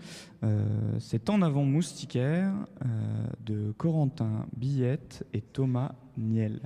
[1.00, 2.54] C'est En avant moustiquaire
[3.46, 6.62] de Corentin Billette et Thomas Niel.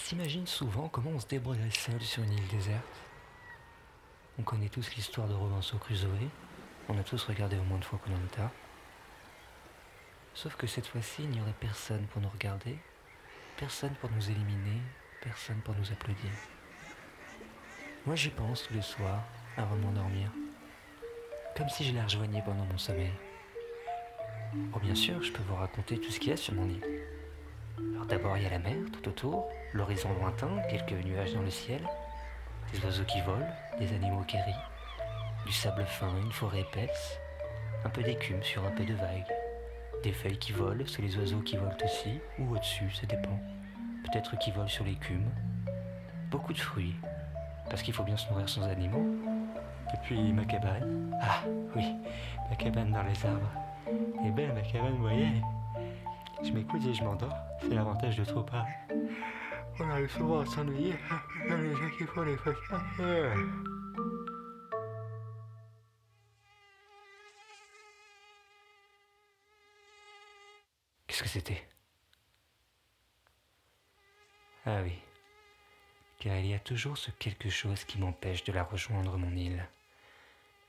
[0.00, 2.84] S'imagine souvent comment on se débrouillerait seul sur une île déserte.
[4.38, 6.08] On connaît tous l'histoire de Robinson Crusoe.
[6.88, 8.50] On a tous regardé au moins une fois Koh-Lanta.
[10.34, 12.78] Sauf que cette fois-ci, il n'y aurait personne pour nous regarder,
[13.56, 14.80] personne pour nous éliminer,
[15.20, 16.30] personne pour nous applaudir.
[18.06, 19.22] Moi, j'y pense tous les soirs,
[19.56, 20.30] avant de m'endormir.
[21.56, 23.12] Comme si je les rejoignais pendant mon sommeil.
[24.72, 27.19] Oh, bien sûr, je peux vous raconter tout ce qu'il y a sur mon île.
[27.94, 31.50] Alors d'abord, il y a la mer tout autour, l'horizon lointain, quelques nuages dans le
[31.50, 31.80] ciel,
[32.72, 33.46] des oiseaux qui volent,
[33.78, 34.54] des animaux qui rient,
[35.46, 37.18] du sable fin, une forêt épaisse,
[37.84, 39.32] un peu d'écume sur un peu de vagues,
[40.02, 43.38] des feuilles qui volent sur les oiseaux qui volent aussi, ou au-dessus, ça dépend.
[44.04, 45.28] Peut-être qui volent sur l'écume.
[46.30, 46.96] Beaucoup de fruits,
[47.68, 49.04] parce qu'il faut bien se nourrir sans animaux.
[49.92, 51.16] Et puis ma cabane.
[51.20, 51.42] Ah
[51.74, 51.84] oui,
[52.48, 53.50] ma cabane dans les arbres.
[54.24, 55.42] Et belle ma cabane, vous voyez.
[56.42, 57.49] Je m'écoute et je m'endors.
[57.62, 58.72] C'est l'avantage de trop parler.
[59.78, 60.94] On arrive souvent à s'ennuyer
[61.48, 62.36] dans les gens qui font les.
[71.06, 71.66] Qu'est-ce que c'était?
[74.66, 74.98] Ah oui.
[76.18, 79.66] Car il y a toujours ce quelque chose qui m'empêche de la rejoindre mon île.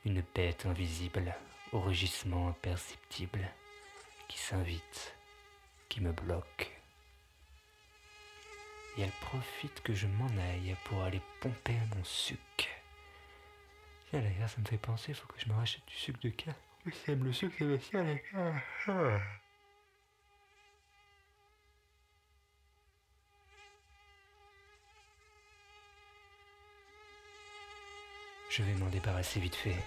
[0.06, 1.36] Une bête invisible,
[1.74, 3.48] au rugissement imperceptible,
[4.28, 5.16] qui s'invite,
[5.90, 6.81] qui me bloque.
[8.98, 12.42] Et elle profite que je m'en aille pour aller pomper mon sucre.
[14.10, 16.54] Tiens d'ailleurs, ça me fait penser, faut que je me rachète du sucre de canne.
[16.86, 17.56] Oui, j'aime le sucre,
[17.90, 18.24] c'est.
[18.88, 19.20] Ah.
[28.50, 29.78] Je vais m'en débarrasser vite fait.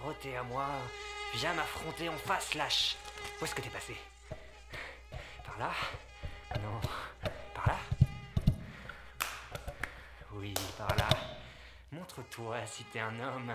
[0.00, 0.66] Frotter à moi.
[1.34, 2.96] Viens m'affronter en face, lâche.
[3.40, 3.96] Où est-ce que t'es passé?
[5.44, 5.70] Par là?
[6.62, 6.80] Non.
[7.54, 7.78] Par là?
[10.32, 11.08] Oui, par là.
[11.92, 13.52] Montre-toi si t'es un homme.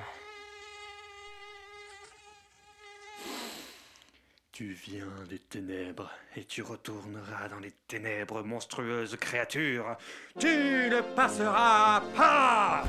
[4.51, 9.97] Tu viens des ténèbres et tu retourneras dans les ténèbres, monstrueuse créature.
[10.39, 12.85] Tu ne passeras pas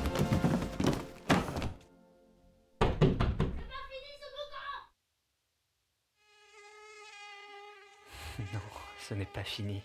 [9.07, 9.81] ce n'est pas fini.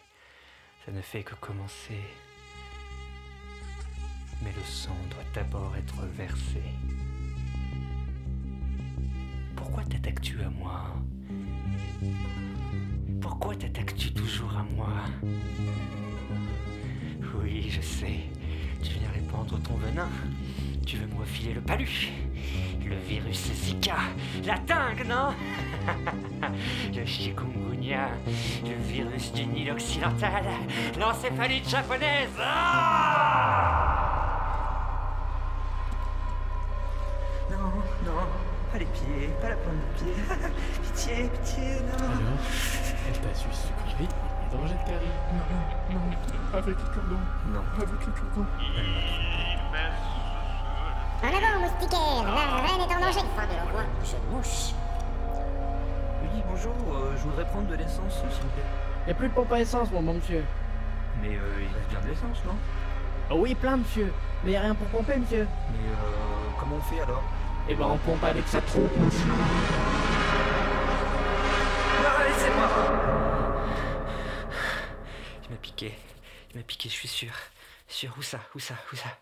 [0.84, 2.00] Ça ne fait que commencer.
[4.42, 6.62] Mais le sang doit d'abord être versé.
[9.54, 10.96] Pourquoi t'attaques-tu à moi?
[13.20, 15.04] Pourquoi t'attaques-tu toujours à moi?
[17.36, 18.20] Oui, je sais.
[18.82, 20.08] Tu viens répandre ton venin.
[20.86, 22.10] Tu veux me refiler le palu.
[22.84, 23.96] Le virus Zika.
[24.44, 25.32] La dingue, non?
[26.94, 28.08] Le chikungunya.
[28.64, 30.44] Le virus du Nil occidental.
[30.98, 32.28] L'encéphalite japonaise.
[32.40, 33.52] Ah
[37.50, 37.70] Non,
[38.04, 38.26] non,
[38.72, 40.12] pas les pieds, pas la pointe de pied.
[40.82, 42.04] pitié, pitié, non.
[42.04, 42.40] Alors,
[43.08, 43.46] elle t'a su
[44.00, 44.21] et
[44.52, 45.14] danger de carie.
[45.32, 47.20] Non, non, avec le cordon.
[47.48, 47.62] Non.
[47.76, 48.46] Avec le cordon.
[51.22, 54.74] En avant, moustiquaire La reine est en danger Fin de le roi, jeune mouche
[56.22, 58.64] Oui, bonjour, euh, je voudrais prendre de l'essence, s'il vous plaît.
[59.06, 60.44] Y a plus de pompe à essence, mon bon monsieur.
[61.22, 62.54] Mais euh, il reste bien de l'essence, non?
[63.30, 64.12] Oh oui, plein, monsieur.
[64.44, 65.46] Mais y a rien pour pomper, monsieur.
[65.70, 67.22] Mais euh, comment on fait alors?
[67.68, 69.26] Eh ben, on pompe avec sa trompe, monsieur.
[72.02, 72.68] Non, laissez-moi
[75.44, 75.94] Il m'a piqué.
[76.52, 77.32] Il m'a piqué, je suis sûr.
[77.88, 79.18] Sûr, où ça Où ça Où ça?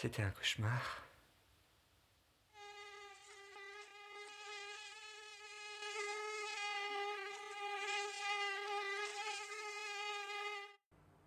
[0.00, 1.03] C'était un cauchemar.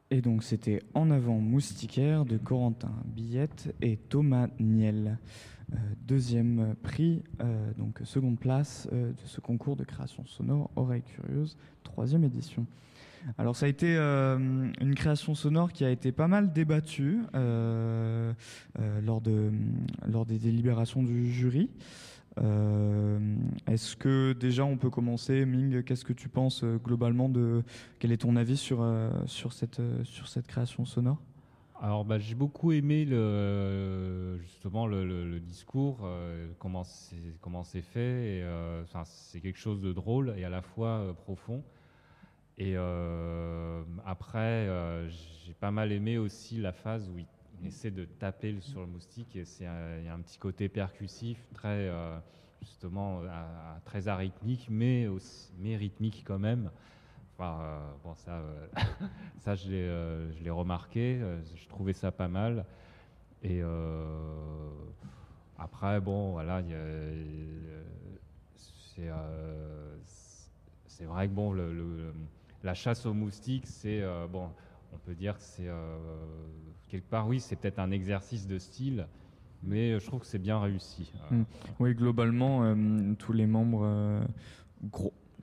[0.10, 5.18] Et donc c'était En avant moustiquaire de Corentin Billette et Thomas Niel.
[5.74, 5.76] Euh,
[6.08, 11.58] deuxième prix, euh, donc seconde place euh, de ce concours de création sonore Oreille Curieuse,
[11.84, 12.66] troisième édition.
[13.38, 19.52] Alors ça a été une création sonore qui a été pas mal débattue lors, de,
[20.08, 21.70] lors des délibérations du jury.
[22.42, 23.20] Euh,
[23.68, 27.64] Est-ce que déjà on peut commencer, Ming Qu'est-ce que tu penses euh, globalement de
[28.00, 31.18] quel est ton avis sur euh, sur cette sur cette création sonore?
[31.80, 33.06] Alors, bah, j'ai beaucoup aimé
[34.42, 36.10] justement le, discours,
[36.58, 38.42] comment c'est comment c'est fait.
[38.42, 41.64] euh, c'est quelque chose de drôle et à la fois profond.
[42.58, 42.76] Et
[44.06, 44.68] après,
[45.46, 47.28] j'ai pas mal aimé aussi la phase où il
[47.66, 51.48] essaie de taper sur le moustique et un- il y a un petit côté percussif,
[51.54, 52.18] très euh,
[52.62, 56.70] justement à- très arythmique, mais aussi, mais rythmique quand même.
[57.34, 58.68] Enfin, euh, bon, ça, euh,
[59.40, 61.20] ça je l'ai, euh, je l'ai remarqué.
[61.22, 62.66] euh, je trouvais ça pas mal.
[63.44, 64.70] Et euh,
[65.58, 67.84] après, bon, voilà, euh,
[68.56, 69.96] c'est, euh,
[71.06, 72.14] vrai que bon, le,
[72.64, 74.50] la chasse aux moustiques, c'est euh, bon,
[74.94, 75.98] on peut dire que c'est euh,
[76.90, 79.08] quelque part, oui, c'est peut-être un exercice de style,
[79.64, 81.12] mais je trouve que c'est bien réussi.
[81.32, 81.44] Mm.
[81.80, 84.22] Oui, globalement, euh, tous les membres, euh,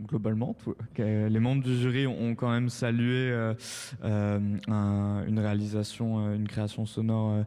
[0.02, 0.56] globalement,
[0.98, 3.54] les membres du jury ont quand même salué euh,
[4.04, 4.38] euh,
[4.68, 7.44] un- une réalisation, euh, une création sonore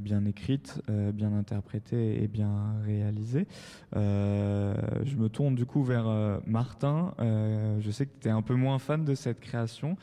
[0.00, 0.82] bien écrite,
[1.14, 3.46] bien interprétée et bien réalisée.
[3.94, 7.14] Je me tourne du coup vers Martin.
[7.20, 9.96] Je sais que tu es un peu moins fan de cette création.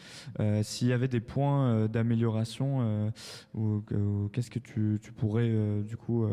[0.61, 3.11] S'il y avait des points d'amélioration,
[3.55, 3.83] ou,
[4.31, 5.51] qu'est-ce que tu, pourrais
[5.85, 6.25] du coup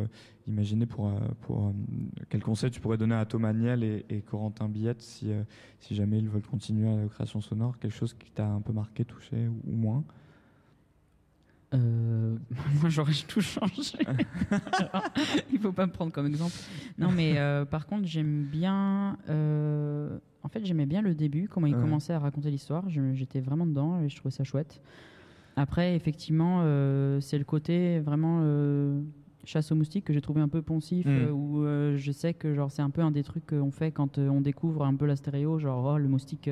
[0.46, 1.70] imaginer pour, euh, pour euh,
[2.28, 5.42] quel conseil tu pourrais donner à Thomas Niel et, et Corentin Billette si, euh,
[5.80, 8.72] si jamais ils veulent continuer à la création sonore, quelque chose qui t'a un peu
[8.72, 10.04] marqué, touché ou, ou moins?
[11.72, 12.36] Euh,
[12.80, 13.98] moi, j'aurais tout changé.
[15.52, 16.52] Il faut pas me prendre comme exemple.
[16.98, 19.16] Non, mais euh, par contre, j'aime bien.
[19.28, 21.80] euh, en fait, j'aimais bien le début, comment il Ouais.
[21.80, 22.84] commençait à raconter l'histoire.
[23.14, 24.82] J'étais vraiment dedans et je trouvais ça chouette.
[25.56, 26.60] Après, effectivement,
[27.20, 28.40] c'est le côté vraiment
[29.44, 31.08] chasse aux moustiques que j'ai trouvé un peu poncif, Mm.
[31.10, 33.90] euh, où euh, je sais que genre c'est un peu un des trucs qu'on fait
[33.90, 36.50] quand euh, on découvre un peu la stéréo, genre oh, le moustique.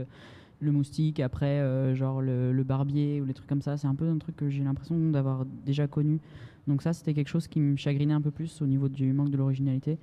[0.60, 4.08] le moustique, après genre le, le barbier ou les trucs comme ça, c'est un peu
[4.08, 6.20] un truc que j'ai l'impression d'avoir déjà connu.
[6.68, 9.30] Donc ça, c'était quelque chose qui me chagrinait un peu plus au niveau du manque
[9.30, 9.98] de l'originalité.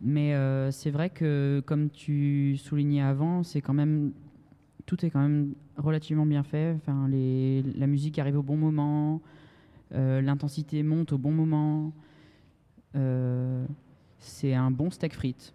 [0.00, 4.12] Mais euh, c'est vrai que, comme tu soulignais avant, c'est quand même
[4.86, 6.72] tout est quand même relativement bien fait.
[6.76, 9.20] Enfin, les, la musique arrive au bon moment,
[9.92, 11.92] l'intensité monte au bon moment.
[12.94, 13.64] Euh,
[14.18, 15.52] c'est un bon steak frites.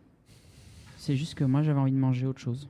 [0.97, 2.69] C'est juste que moi j'avais envie de manger autre chose.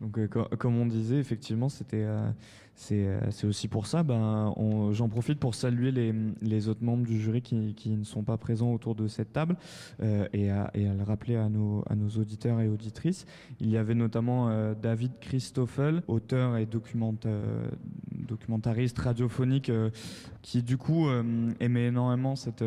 [0.00, 2.28] Donc, euh, co- comme on disait, effectivement, c'était, euh,
[2.74, 4.02] c'est, euh, c'est aussi pour ça.
[4.02, 4.52] Ben,
[4.92, 8.94] j'en profite pour saluer les, autres membres du jury qui, ne sont pas présents autour
[8.94, 9.56] de cette table
[10.02, 11.82] euh, et, à, le rappeler à nos,
[12.18, 13.26] auditeurs et auditrices.
[13.60, 19.70] Il y avait notamment euh, David Christoffel, auteur et documentariste radiophonique,
[20.42, 21.08] qui du coup
[21.60, 22.64] aimait énormément cette,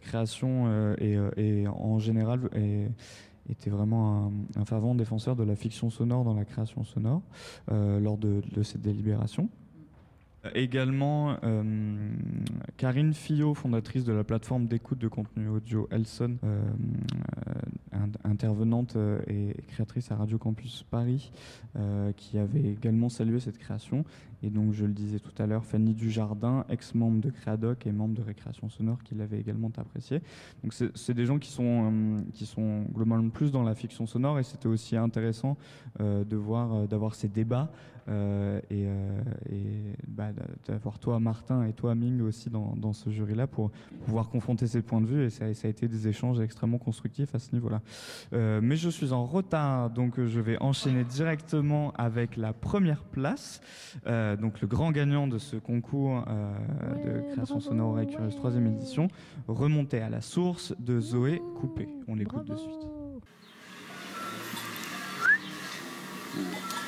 [0.00, 2.48] création et, en général.
[3.48, 7.22] Était vraiment un, fervent défenseur de la fiction sonore dans la création sonore
[7.70, 9.48] euh, lors de cette délibération.
[10.54, 11.62] Également, euh,
[12.76, 16.62] Karine Fillot, fondatrice de la plateforme d'écoute de contenu audio Elson, euh,
[17.46, 17.52] euh,
[17.92, 18.96] in- intervenante
[19.28, 21.30] et créatrice à Radio Campus Paris,
[22.16, 24.04] qui avait également salué cette création.
[24.42, 28.14] Et donc, je le disais tout à l'heure, Fanny Dujardin, ex-membre de Créadoc et membre
[28.16, 30.20] de Récréation Sonore, qui l'avait également apprécié.
[30.64, 34.42] Donc, c'est des gens qui sont, qui sont globalement plus dans la fiction sonore, et
[34.42, 35.56] c'était aussi intéressant
[36.00, 37.70] de voir, d'avoir ces débats
[38.08, 40.42] et, euh, et, bah, d'a-
[40.72, 43.70] d'avoir toi, Martin, et toi, Ming, aussi dans, dans ce jury-là pour
[44.04, 45.24] pouvoir confronter ces points de vue.
[45.24, 47.80] Et ça, ça a été des échanges extrêmement constructifs à ce niveau-là.
[48.32, 53.04] Euh, mais je suis en retard, donc euh, je vais enchaîner directement avec la première
[53.04, 53.60] place.
[54.06, 56.54] Euh, donc le grand gagnant de ce concours euh,
[57.22, 59.08] de création sonore Oreille Curieuse, troisième édition,
[59.48, 61.88] remonté à la source de Zoé Coupé.
[62.08, 62.86] On l'écoute de suite.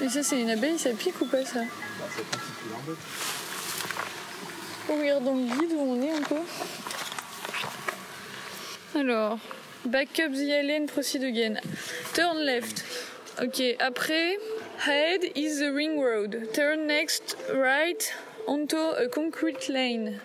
[0.02, 1.60] Et ça, c'est une abeille, ça pique ou pas ça
[4.92, 6.40] regarde dans le guide où on est un peu.
[8.98, 9.38] Alors,
[9.84, 11.60] back up the alley and proceed again.
[12.14, 12.84] Turn left.
[13.42, 14.38] Ok, après,
[14.86, 16.48] ahead is the ring road.
[16.52, 18.12] Turn next right
[18.46, 20.20] onto a concrete lane.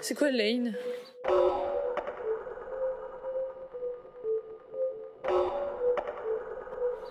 [0.00, 0.74] C'est quoi lane?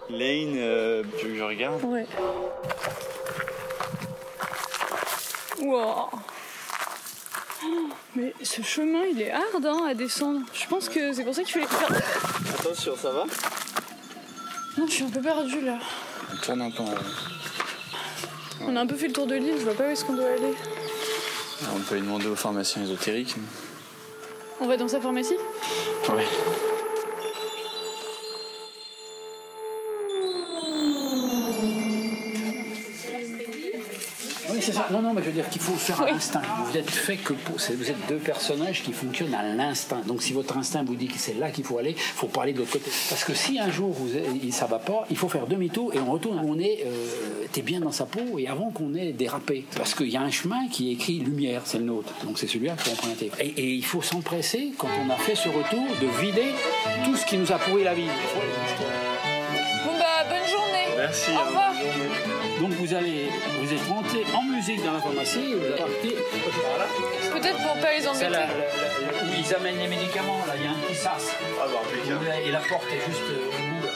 [0.10, 1.84] Lane, euh, tu veux que je regarde?
[1.84, 2.06] Ouais.
[5.62, 6.10] Wow.
[8.16, 10.42] Mais ce chemin, il est hard hein, à descendre.
[10.54, 12.02] Je pense que c'est pour ça qu'il fallait faire.
[12.60, 13.26] Attention, ça va?
[14.78, 15.78] Non, je suis un peu perdue là.
[16.44, 16.84] Tourne un peu.
[16.84, 16.96] en-
[18.68, 20.14] On a un peu fait le tour de l'île, je vois pas où est-ce qu'on
[20.14, 20.54] doit aller.
[21.76, 23.36] On peut lui demander aux pharmaciens ésotériques.
[24.62, 25.36] On va dans sa pharmacie?
[26.10, 26.26] Ouais.
[34.80, 34.88] Ça.
[34.92, 36.42] Non, non, mais je veux dire qu'il faut faire à l'instinct.
[36.66, 37.56] Vous êtes fait que pour.
[37.58, 40.02] Vous êtes deux personnages qui fonctionnent à l'instinct.
[40.06, 42.44] Donc, si votre instinct vous dit que c'est là qu'il faut aller, il faut pas
[42.44, 42.92] aller de l'autre côté.
[43.10, 44.10] Parce que si un jour vous,
[44.52, 46.84] ça va pas, il faut faire demi-tour et on retourne où on est.
[46.86, 49.66] Euh, T'es bien dans sa peau et avant qu'on ait dérapé.
[49.76, 52.14] Parce qu'il y a un chemin qui est écrit lumière, c'est le nôtre.
[52.24, 53.32] Donc, c'est celui-là qu'il faut emprunter.
[53.40, 56.54] Et, et il faut s'empresser, quand on a fait ce retour, de vider
[57.04, 58.04] tout ce qui nous a pourri la vie.
[59.86, 61.32] Bon bah, bonne journée Merci.
[61.32, 61.74] Au revoir
[62.60, 63.30] Donc vous allez,
[63.62, 66.12] vous êtes rentré en musique dans la pharmacie et vous allez partir
[66.62, 66.86] par là.
[67.40, 68.30] Peut-être pour pas les C'est embêter.
[68.30, 68.48] là,
[69.24, 71.32] où ils amènent les médicaments, là, il y a un petit sas.
[71.62, 72.40] Ah, bah.
[72.46, 73.92] Et la porte est juste euh, au bout, là.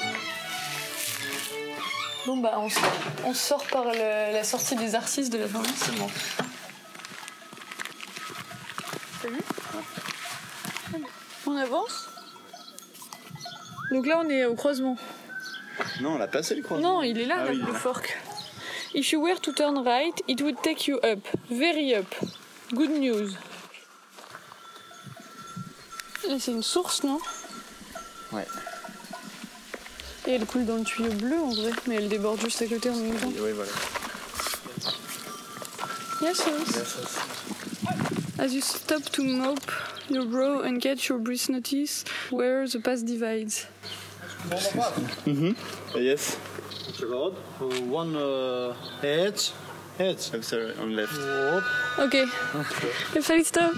[2.26, 2.84] Bon bah, on sort,
[3.26, 5.92] on sort par le- la sortie des artistes de la pharmacie.
[5.98, 6.08] Bon.
[9.24, 9.40] Vu
[11.48, 12.10] On avance
[13.92, 14.98] Donc là, on est au croisement.
[16.02, 16.96] Non, on l'a passé le croisement.
[17.00, 18.18] Non, il est là, Ah là, oui, le fork.
[18.94, 21.20] If you were to turn right, it would take you up.
[21.50, 22.06] Very up.
[22.76, 23.36] Good news.
[26.28, 27.20] Là, c'est une source, non
[28.32, 28.46] Ouais.
[30.28, 31.72] Et elle coule dans le tuyau bleu, en vrai.
[31.88, 33.32] Mais elle déborde juste à côté en même temps.
[33.40, 33.72] Oui, voilà.
[36.22, 37.18] Yes, yes.
[38.40, 39.60] As you stop to mop
[40.10, 43.68] your brow and catch your breath notice where the path divides.
[45.26, 45.56] Mhm.
[45.96, 46.38] Yes.
[47.06, 47.36] Road.
[47.90, 49.42] One uh, head.
[49.98, 50.18] Head.
[50.34, 51.14] Oh, sorry, on left.
[52.00, 52.16] Ok.
[53.16, 53.74] Il fallait stop.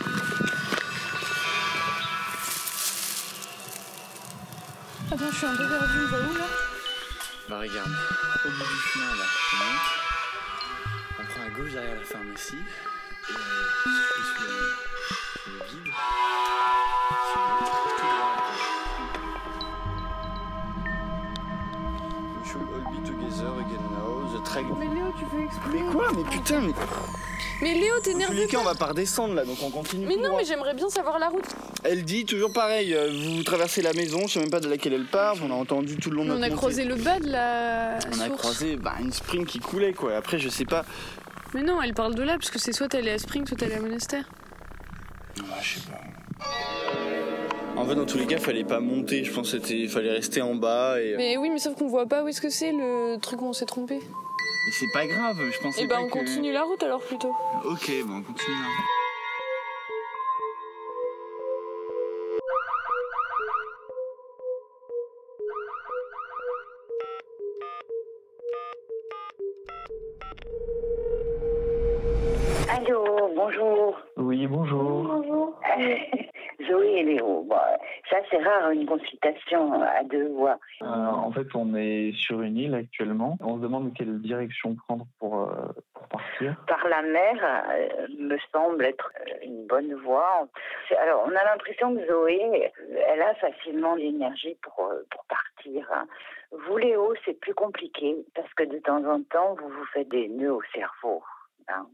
[5.11, 6.05] Attends, je suis un peu perdue.
[6.05, 6.47] On va où là?
[7.47, 7.91] Bah regarde,
[8.43, 9.87] au bout du chemin là, on monte,
[11.19, 13.37] on prend à gauche derrière la pharmacie, et euh,
[13.85, 14.55] je suis le,
[15.51, 15.93] le guide.
[24.61, 25.69] Mais Léo, tu fais exprès.
[25.73, 26.73] Mais quoi Mais putain, mais...
[27.61, 28.35] Mais Léo, t'es Dans tous nerveux.
[28.35, 30.37] les cas, on va pas redescendre là, donc on continue Mais non, droit.
[30.39, 31.45] mais j'aimerais bien savoir la route.
[31.83, 34.91] Elle dit toujours pareil, euh, vous traversez la maison, je sais même pas de laquelle
[34.93, 36.51] elle part, on a entendu tout le long de On a montée.
[36.55, 38.39] croisé le bas de la On a source.
[38.41, 40.15] croisé bah, une spring qui coulait quoi.
[40.17, 40.83] Après je sais pas.
[41.53, 43.75] Mais non, elle parle de là, parce que c'est soit t'allais à Spring, soit t'allais
[43.75, 44.25] à Monastère.
[45.39, 46.01] Ah, je sais pas.
[47.81, 50.55] En fait dans tous les cas fallait pas monter, je pense qu'il fallait rester en
[50.55, 51.15] bas et.
[51.17, 53.53] Mais oui, mais sauf qu'on voit pas où est-ce que c'est le truc où on
[53.53, 53.99] s'est trompé.
[54.65, 57.01] Mais c'est pas grave, je pensais Et bah pas on que- continue la route alors
[57.01, 57.33] plutôt.
[57.65, 58.55] Ok, bon on continue.
[58.55, 58.67] hein.
[58.67, 58.94] Allô,
[78.15, 80.57] ça, c'est rare, une consultation à deux voix.
[80.81, 83.37] Euh, en fait, on est sur une île actuellement.
[83.41, 86.55] On se demande quelle direction prendre pour, euh, pour partir.
[86.67, 89.11] Par la mer, euh, me semble être
[89.43, 90.47] une bonne voie.
[91.01, 92.71] Alors, on a l'impression que Zoé,
[93.07, 95.87] elle a facilement l'énergie pour, pour partir.
[95.93, 96.05] hein.
[96.51, 100.29] Vous, Léo, c'est plus compliqué parce que de temps en temps, vous vous faites des
[100.29, 101.21] nœuds au cerveau.
[101.67, 101.85] hein.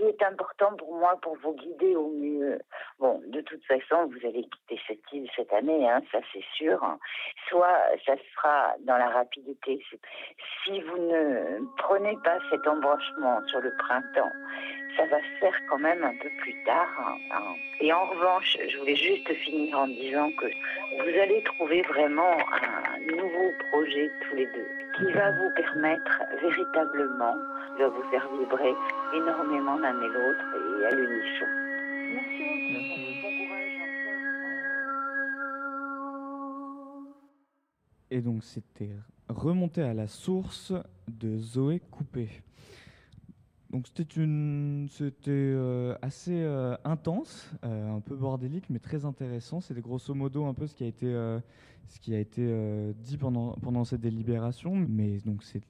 [0.00, 2.58] Qui est important pour moi, pour vous guider au mieux,
[2.98, 6.80] bon, de toute façon, vous allez quitter cette île cette année, hein, ça c'est sûr.
[7.50, 7.76] Soit
[8.06, 9.78] ça se fera dans la rapidité.
[10.64, 14.32] Si vous ne prenez pas cet embranchement sur le printemps,
[14.96, 16.88] ça va se faire quand même un peu plus tard.
[16.98, 17.54] hein, hein.
[17.80, 23.00] Et en revanche, je voulais juste finir en disant que vous allez trouver vraiment un
[23.00, 27.36] nouveau projet tous les deux qui va vous permettre véritablement,
[27.78, 28.74] va vous faire vibrer
[29.14, 30.44] énormément l'un et l'autre
[30.82, 31.46] et à l'unisson.
[38.12, 38.90] Et donc c'était
[39.28, 40.72] remonter à la source
[41.08, 42.28] de Zoé Coupé.
[43.70, 44.88] Donc c'était une,
[45.28, 49.60] euh, assez euh, intense, euh, un peu bordélique, mais très intéressant.
[49.60, 54.74] C'était grosso modo un peu ce qui a été, dit pendant cette délibération.
[54.74, 55.62] Mais donc c'est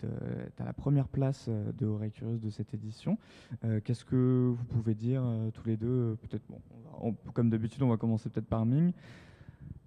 [0.59, 3.18] à la première place de Oreille Curieuse de cette édition.
[3.84, 5.22] Qu'est-ce que vous pouvez dire
[5.53, 6.16] tous les deux?
[6.22, 8.92] Peut-être bon, comme d'habitude, on va commencer peut-être par Ming.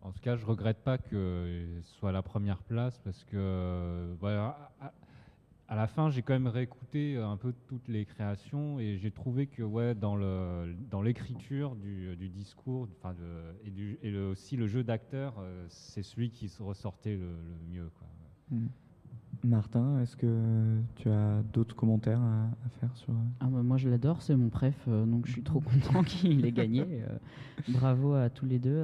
[0.04, 4.14] En tout cas, je regrette pas que ce soit la première place parce que
[5.74, 9.48] à, la fin, j'ai quand même réécouté un peu toutes les créations et j'ai trouvé
[9.48, 14.28] que ouais, dans le dans l'écriture du, du discours, enfin de- et, du, et le-
[14.30, 17.90] aussi le jeu d'acteur, euh, c'est celui qui se ressortait le, le mieux.
[17.98, 18.08] Quoi.
[18.52, 18.68] Hmm.
[19.44, 23.90] Martin, est-ce que tu as d'autres commentaires à, à faire sur Ah bah, moi je
[23.90, 25.60] l'adore, c'est mon préf, euh, donc je suis trop
[25.92, 26.86] content qu'il ait gagné.
[27.04, 27.18] euh,
[27.68, 28.78] bravo à tous les deux.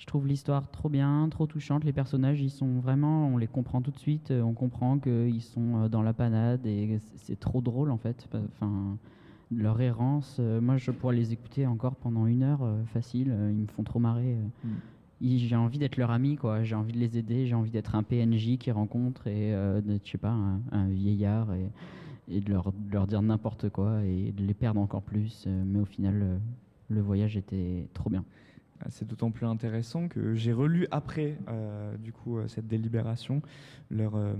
[0.00, 1.84] Je trouve l'histoire trop bien, trop touchante.
[1.84, 4.30] Les personnages, ils sont vraiment, on les comprend tout de suite.
[4.30, 8.26] euh, on comprend qu'ils sont euh, dans la panade et c'est trop drôle en fait.
[8.32, 8.96] Enfin,
[9.54, 13.26] leur errance, euh, moi je pourrais les écouter encore pendant une heure facile.
[13.50, 14.38] ils me font trop marrer.
[14.64, 14.68] Mm.
[15.36, 16.62] J'ai envie d'être leur ami, quoi.
[16.62, 17.46] J'ai envie de les aider.
[17.46, 21.52] J'ai envie d'être un PNJ qu'ils rencontrent et euh, je sais pas, un, un vieillard
[21.52, 21.70] et,
[22.34, 25.46] et de leur, de leur dire n'importe quoi et de les perdre encore plus.
[25.46, 26.40] mais au final,
[26.88, 28.24] le voyage était trop bien.
[28.88, 33.42] C'est d'autant plus intéressant que j'ai relu après, euh, du coup, euh, cette délibération,
[33.90, 34.32] leur, euh,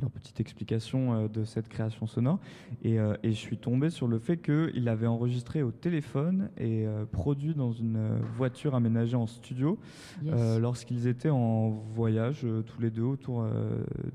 [0.00, 2.38] leur petite explication de cette création sonore.
[2.82, 6.86] Et, euh, et je suis tombé sur le fait qu'il avait enregistré au téléphone et
[7.12, 9.78] produit dans une voiture aménagée en studio
[10.22, 10.58] Yes.
[10.60, 13.44] lorsqu'ils étaient en voyage tous les deux autour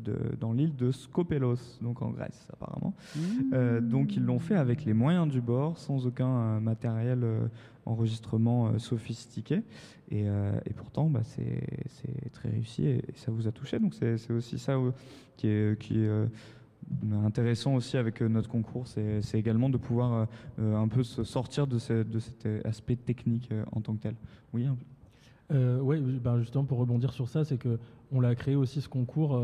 [0.03, 2.93] de, dans l'île de Skopelos, donc en Grèce apparemment.
[3.53, 7.25] Euh, donc ils l'ont fait avec les moyens du bord, sans aucun matériel
[7.87, 9.61] euh, enregistrement euh, sophistiqué.
[10.09, 13.79] Et, euh, et pourtant, bah, c'est très réussi et, ça vous a touché.
[13.79, 14.91] Donc c'est aussi ça euh,
[15.75, 16.29] qui est,
[17.25, 20.27] intéressant aussi avec notre concours, c'est également de pouvoir
[20.57, 24.15] un peu se sortir de, ce- de cet aspect technique en tant que tel.
[24.53, 24.67] Oui.
[25.51, 27.79] Euh, ouais, ben justement pour rebondir sur ça, c'est que
[28.11, 29.41] on l'a créé aussi ce concours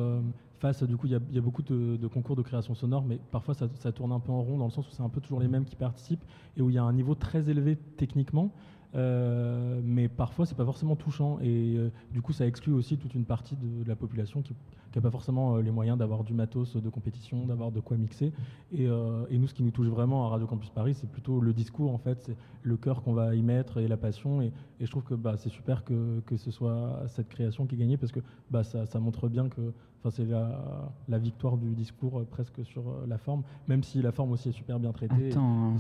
[0.60, 0.84] face.
[0.84, 3.68] Du coup, il y a, beaucoup de, de concours de création sonore, mais parfois ça,
[3.76, 5.48] ça tourne un peu en rond dans le sens où c'est un peu toujours les
[5.48, 6.24] mêmes qui participent
[6.58, 8.54] et où il y a un niveau très élevé techniquement.
[8.96, 13.14] Euh, mais parfois c'est pas forcément touchant et euh, du coup ça exclut aussi toute
[13.14, 14.56] une partie de, la population qui
[14.96, 18.34] n'a pas forcément euh, les moyens d'avoir du matos de compétition, d'avoir de quoi mixer.
[18.72, 21.54] Et, et nous, ce qui nous touche vraiment à Radio Campus Paris, c'est plutôt le
[21.54, 24.42] discours, en fait, c'est le cœur qu'on va y mettre et la passion.
[24.42, 27.76] Et, et je trouve que bah, c'est super que, que ce soit cette création qui
[27.76, 28.20] est gagnée parce que
[28.50, 29.74] bah, ça, ça montre bien que
[30.10, 34.50] c'est la, la victoire du discours presque sur la forme, même si la forme aussi
[34.50, 35.30] est super bien traitée.
[35.32, 35.78] Attends,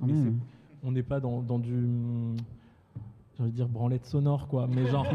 [0.00, 0.40] mais même.
[0.40, 0.46] c'est-
[0.82, 1.86] on n'est pas dans, dans du
[3.36, 5.06] j'ai envie de dire branlette sonore quoi mais genre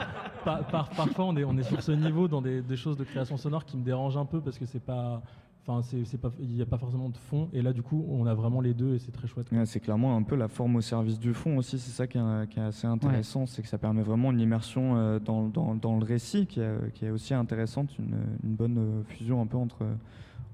[0.44, 3.04] par- par- parfois on est, on est sur ce niveau dans des, des choses de
[3.04, 5.22] création sonore qui me dérangent un peu parce que c'est pas
[5.68, 7.48] Enfin, c'est c'est pas, il n'y a pas forcément de fond.
[7.52, 9.50] Et là, du coup, on a vraiment les deux et c'est très chouette.
[9.50, 12.18] Ouais, c'est clairement un peu la forme au service du fond aussi, c'est ça qui
[12.18, 15.74] est, qui est assez intéressant, c'est que ça permet vraiment une immersion euh, dans, dans-
[15.74, 18.14] dans le récit qui est, qui est aussi intéressante, une,
[18.44, 19.78] une bonne euh, fusion un peu entre,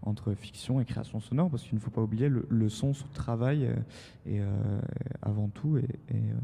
[0.02, 3.04] entre fiction et création sonore, parce qu'il ne faut pas oublier, le, le son se
[3.14, 3.74] travaille euh,
[4.26, 4.80] et, euh,
[5.22, 6.34] avant tout, et, et, euh,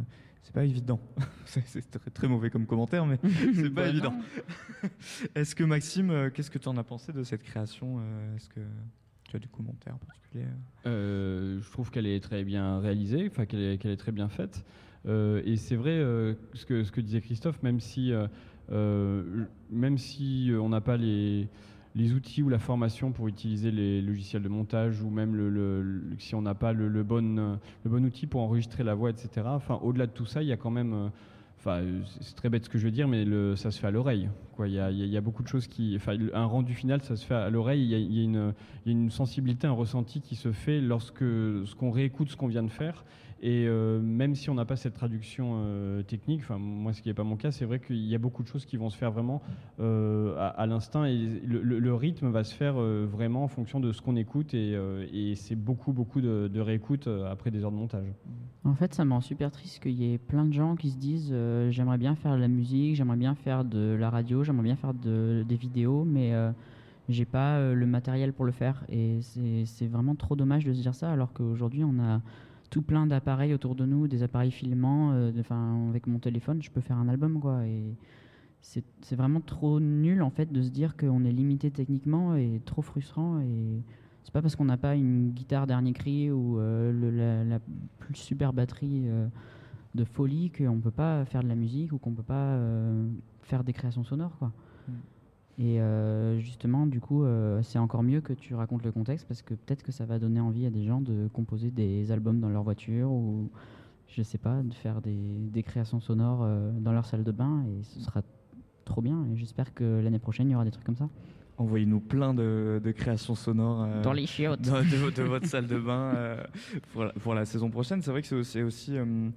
[0.49, 0.99] c'est pas évident.
[1.45, 3.19] c'est très, très mauvais comme commentaire, mais
[3.55, 4.15] c'est pas Bah évident.
[5.35, 8.49] Est-ce que Maxime, euh, qu'est-ce que tu en as pensé de cette création euh, Est-ce
[8.49, 8.61] que
[9.25, 10.47] tu as des commentaires particuliers
[10.87, 14.65] Euh, je trouve qu'elle est très bien réalisée, enfin qu'elle est, très bien faite.
[15.07, 18.27] Euh, et c'est vrai euh, ce, que, ce que disait Christophe, même si, euh,
[18.73, 21.49] euh, même si on n'a pas les,
[21.95, 26.43] les outils ou la formation pour utiliser les logiciels de montage, ou même si on
[26.43, 29.47] n'a pas le, bon, euh, le bon outil pour enregistrer la voix, etc.
[29.47, 31.09] Enfin, au-delà de tout ça, il y a quand même euh,
[31.61, 31.83] Enfin,
[32.21, 33.25] c'est- très bête ce que je veux dire, mais
[33.57, 34.29] ça se fait à l'oreille.
[34.61, 35.97] Il y a, beaucoup de choses qui.
[35.97, 37.83] Enfin, un rendu final, ça se fait à l'oreille.
[37.83, 42.37] Il y a une sensibilité, un ressenti qui se fait lorsque ce qu'on réécoute ce
[42.37, 43.05] qu'on vient de faire.
[43.41, 47.15] Et euh, même si on n'a pas cette traduction euh, technique, moi ce qui n'est
[47.15, 49.13] pas mon cas, c'est vrai qu'il y a beaucoup de choses qui vont se faire
[49.13, 49.43] vraiment
[49.79, 54.17] euh, à, à l'instinct le, rythme va se faire vraiment en fonction de ce qu'on
[54.17, 58.07] écoute et, c'est beaucoup beaucoup de, de réécoute après des heures de montage.
[58.65, 60.97] En fait, ça me rend super triste qu'il y ait plein de gens qui se
[60.97, 61.35] disent
[61.71, 64.95] j'aimerais bien faire de la musique, j'aimerais bien faire de la radio, j'aimerais bien faire
[64.95, 66.33] de- des vidéos, mais
[67.09, 68.85] j'ai pas le matériel pour le faire.
[68.89, 69.21] Et
[69.65, 72.21] c'est vraiment trop dommage de se dire ça, alors qu'aujourd'hui, on a
[72.71, 75.13] tout plein d'appareils autour de nous, des appareils filmants.
[75.13, 77.67] euh, Enfin, avec mon téléphone, je peux faire un album, quoi.
[77.67, 77.95] Et
[78.61, 82.83] c'est vraiment trop nul, en fait, de se dire qu'on est limité techniquement et trop
[82.83, 83.41] frustrant.
[83.41, 83.83] Et
[84.25, 87.61] c'est pas parce qu'on n'a pas une guitare dernier cri ou euh, la,
[87.99, 89.27] plus super batterie euh,
[89.95, 92.59] de folie qu'on peut pas faire de la musique ou qu'on peut pas
[93.43, 94.53] faire des créations sonores quoi.
[95.59, 99.43] Et euh, justement, du coup, euh, c'est encore mieux que tu racontes le contexte parce
[99.43, 102.49] que peut-être que ça va donner envie à des gens de composer des albums dans
[102.49, 103.51] leur voiture ou
[104.07, 107.83] je sais pas, de faire des, créations sonores euh, dans leur salle de bain et
[107.83, 108.23] ce sera
[108.85, 109.27] trop bien.
[109.33, 111.09] Et j'espère que l'année prochaine il y aura des trucs comme ça.
[111.59, 114.61] Envoyez-nous plein de, de créations sonores euh, Dans les chiottes.
[114.61, 116.43] dans- de, vo- de votre salle de bain euh,
[116.93, 118.01] pour, la, pour la saison prochaine.
[118.01, 119.31] C'est vrai que c'est aussi, aussi, euh,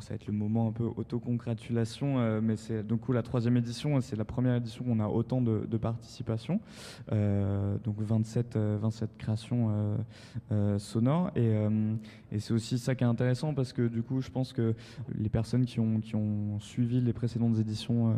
[0.00, 4.00] ça va être le moment un peu autocongratulation, mais c'est donc coup la troisième édition.
[4.00, 6.60] C'est la première édition où on a autant de, de participation,
[7.12, 9.96] donc 27, euh, 27 créations
[10.78, 11.30] sonores.
[11.36, 11.54] Et,
[12.32, 14.74] et c'est aussi ça qui est intéressant parce que du coup, je pense que
[15.16, 18.16] les personnes qui ont, qui ont suivi les précédentes éditions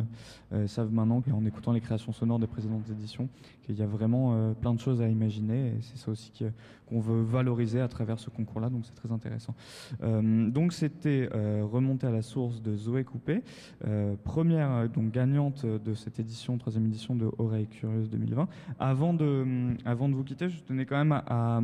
[0.67, 3.18] savent maintenant qu'en écoutant les créations sonores des précédentes éditions,
[3.63, 5.69] qu'il y a vraiment euh, plein de choses à imaginer.
[5.69, 6.51] Et c'est ça aussi que-
[6.89, 8.71] qu'on veut valoriser à travers ce concours-là.
[8.71, 9.55] Donc c'est très intéressant.
[10.03, 13.43] Euh, donc c'était euh, remonté à la source de Zoé Coupé,
[13.87, 18.49] euh, première euh, donc gagnante de cette édition, troisième édition de Oreille Curieuse 2020.
[18.79, 21.61] Avant de, avant de vous quitter, je tenais quand même à,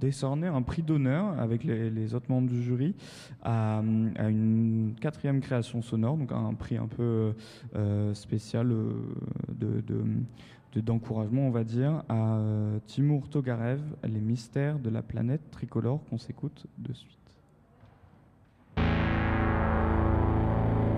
[0.00, 2.94] décerner un prix d'honneur avec les, autres membres du jury
[3.42, 7.32] à, une quatrième création sonore, donc un prix un peu
[8.14, 8.68] spécial
[9.48, 9.82] de-
[10.72, 15.50] de- de- d'encouragement, on va dire, à euh, Timur Togarev, Les mystères de la planète
[15.50, 17.16] tricolore, qu'on s'écoute de suite.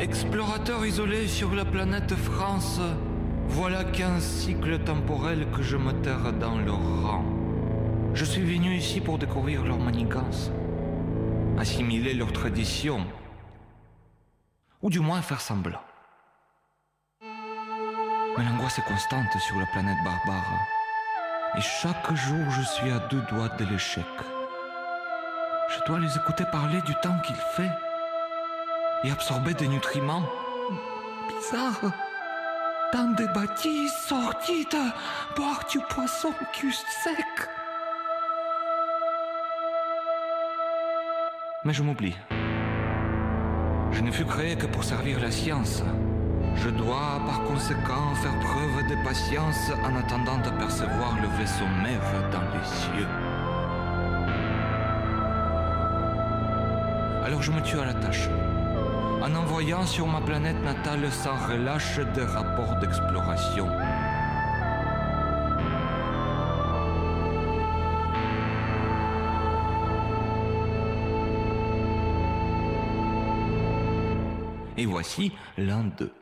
[0.01, 2.81] Explorateur isolé sur la planète France,
[3.49, 7.25] voilà qu'un cycle temporel que je me terre dans leur rang.
[8.15, 10.51] Je suis venu ici pour découvrir leur manigance,
[11.57, 13.07] assimiler leurs traditions,
[14.83, 15.81] ou du moins faire semblant.
[18.37, 20.67] Mais l'angoisse est constante sur la planète barbare,
[21.57, 24.07] et chaque jour je suis à deux doigts de l'échec.
[25.69, 27.71] Je dois les écouter parler du temps qu'il fait
[29.05, 30.25] et absorber des nutriments
[31.29, 31.93] bizarres.
[32.93, 34.77] Dans des bâtisses sordides,
[35.35, 37.49] boire du poisson cul sec.
[41.65, 42.17] Mais je m'oublie.
[43.93, 45.83] Je ne fus créé que pour servir la science.
[46.57, 52.41] Je dois par conséquent faire preuve de patience en attendant d'apercevoir le vaisseau Mève dans
[52.41, 53.09] les cieux.
[57.25, 58.29] Alors je me tue à la tâche,
[59.21, 63.69] en envoyant sur ma planète natale sans relâche des rapports d'exploration.
[74.77, 76.13] Et voici l'un d'eux.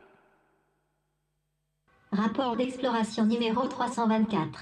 [2.12, 4.58] Rapport d'exploration numéro 324.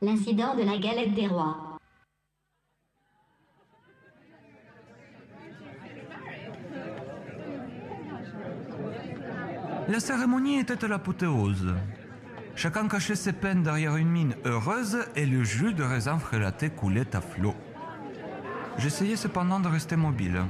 [0.00, 1.76] L'incident de la galette des rois.
[9.88, 11.74] La cérémonie était à l'apothéose.
[12.54, 17.14] Chacun cachait ses peines derrière une mine heureuse et le jus de raisin frélaté coulait
[17.14, 17.54] à flot.
[18.78, 20.44] J'essayais cependant de rester mobile,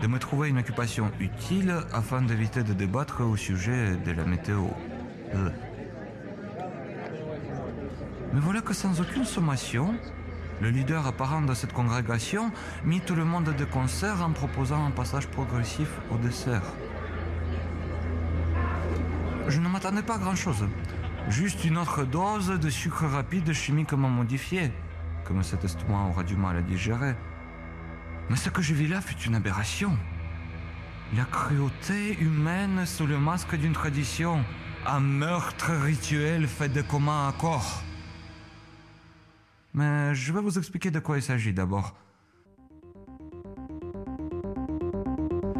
[0.00, 4.68] de me trouver une occupation utile afin d'éviter de débattre au sujet de la météo.
[8.32, 9.94] Mais voilà que sans aucune sommation,
[10.60, 12.50] le leader apparent de cette congrégation
[12.84, 16.62] mit tout le monde de concert en proposant un passage progressif au dessert.
[19.48, 20.66] Je ne m'attendais pas à grand-chose.
[21.28, 24.72] Juste une autre dose de sucre rapide chimiquement modifié,
[25.24, 27.14] comme cet estomac aura du mal à digérer.
[28.30, 29.96] Mais ce que je vis là fut une aberration.
[31.16, 34.42] La cruauté humaine sous le masque d'une tradition,
[34.86, 37.82] un meurtre rituel fait de commun accord.
[39.72, 41.94] Mais je vais vous expliquer de quoi il s'agit d'abord.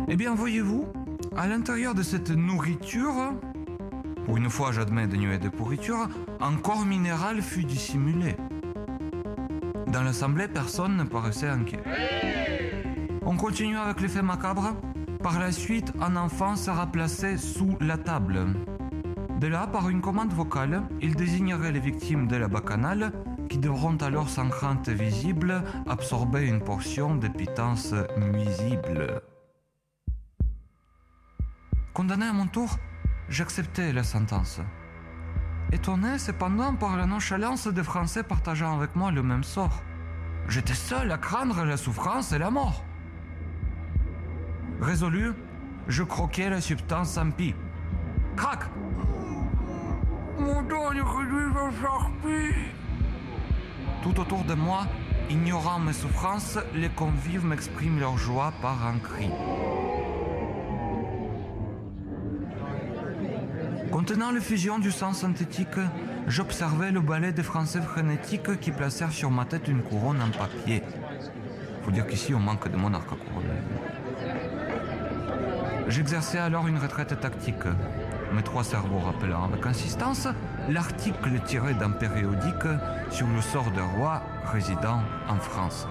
[0.09, 0.87] Eh bien, voyez-vous,
[1.37, 3.33] à l'intérieur de cette nourriture,
[4.27, 6.09] pour une fois j'admets dénuée de pourriture,
[6.41, 8.37] un corps minéral fut dissimulé.
[9.89, 11.83] Dans l'assemblée, personne ne paraissait inquiet.
[13.23, 14.75] On continue avec l'effet macabre.
[15.23, 18.55] Par la suite, un enfant sera placé sous la table.
[19.45, 23.13] De là, par une commande vocale, il désignerait les victimes de la bacchanale
[23.51, 29.21] qui devront alors sans crainte visible absorber une portion de pitance nuisible.
[31.93, 32.79] Condamné à mon tour,
[33.29, 34.63] j'acceptais la sentence.
[35.73, 39.83] Étonné cependant par la nonchalance des Français partageant avec moi le même sort.
[40.49, 42.83] J'étais seul à craindre la souffrance et la mort.
[44.81, 45.35] Résolu,
[45.87, 47.55] je croquais la substance pis.
[48.37, 48.71] Crac
[54.03, 54.87] Tout autour de moi,
[55.31, 59.31] ignorant mes souffrances, les convives m'expriment leur joie par un cri.
[63.91, 65.79] Contenant l'effusion du sang synthétique,
[66.27, 70.83] j'observais le ballet des Français frénétiques qui placèrent sur ma tête une couronne en papier.
[71.83, 73.17] Faut dire qu'ici on manque de monarques à.
[75.89, 77.67] J'exerçais alors une retraite tactique,
[78.33, 80.29] mes trois cerveaux rappelant avec insistance
[80.69, 82.67] l'article tiré d'un périodique
[83.11, 85.87] sur le sort des rois résidant en France.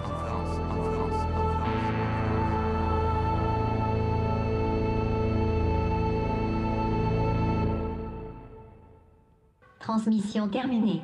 [9.80, 11.02] Transmission terminée.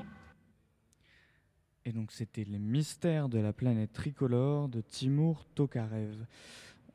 [1.85, 6.15] Et donc c'était les mystères de la planète tricolore de Timur Tokarev.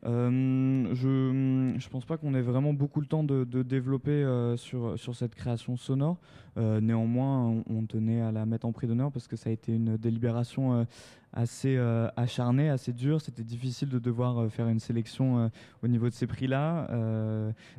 [0.07, 4.99] Euh, je je pense pas qu'on ait vraiment beaucoup le temps de, développer euh, sur,
[5.15, 6.19] cette création sonore.
[6.57, 9.53] Euh, néanmoins, on, on tenait à la mettre en prix d'honneur parce que ça a
[9.53, 10.87] été une délibération
[11.35, 13.21] assez euh, acharnée, assez dure.
[13.21, 15.49] C'était difficile de devoir euh, faire une sélection euh,
[15.83, 16.89] au niveau de ces prix-là,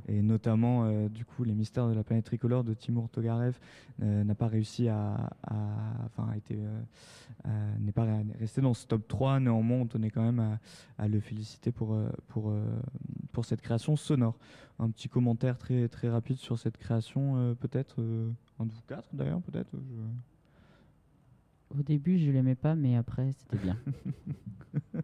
[0.08, 3.58] et notamment du coup les mystères de la planète tricolore de Timur Togarev
[4.00, 5.30] n'a pas réussi à,
[6.06, 6.30] enfin
[7.80, 8.06] n'est pas
[8.40, 9.40] resté dans ce top 3.
[9.40, 10.60] Néanmoins, on tenait quand même
[10.98, 11.98] à, le féliciter pour
[12.28, 12.54] pour
[13.32, 14.38] pour cette création sonore.
[14.80, 18.02] Un petit commentaire très très rapide sur cette création, peut-être
[18.60, 19.72] un de vous quatre d'ailleurs, peut-être.
[21.78, 23.78] Au début, je l'aimais pas, mais après, c'était bien.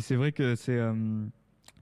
[0.00, 0.94] C'est vrai que c'est euh,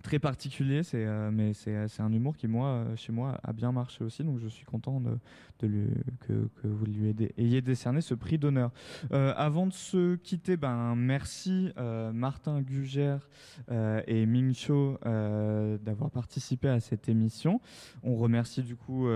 [0.03, 4.03] très particulier, euh, mais c'est un humour qui, moi, euh, chez moi, a bien marché
[4.03, 4.25] aussi.
[4.25, 5.17] Donc, je suis content de,
[5.61, 5.87] de lui,
[6.27, 8.73] que, que vous lui ayez, décerné ce prix d'honneur.
[9.13, 11.71] Avant de se quitter, ben, merci
[12.13, 13.29] Martin Gugère
[13.71, 17.61] et Ming Cho d'avoir participé à cette émission.
[18.03, 19.07] On remercie du coup.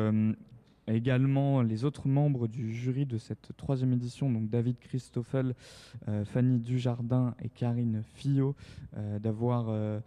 [0.95, 5.55] Également les autres membres du jury de cette troisième édition, donc David Christoffel,
[6.09, 8.55] euh, Fanny Dujardin et Karine Fillot,
[8.97, 10.01] euh, d'avoir euh,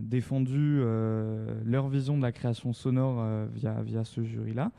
[0.00, 4.72] défendu euh, leur vision de la création sonore euh, via, via ce jury-là.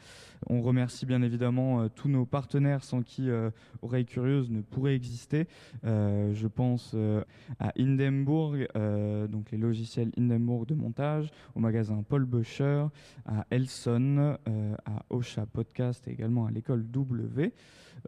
[0.47, 3.49] On remercie bien évidemment euh, tous nos partenaires sans qui euh,
[3.81, 5.47] Oreille Curieuse ne pourrait exister.
[5.85, 7.23] Euh, je pense euh,
[7.59, 12.85] à Hindenburg, euh, donc les logiciels Hindenburg de montage, au magasin Paul Böscher,
[13.25, 17.53] à Elson, euh, à Ocha Podcast et également à l'école W.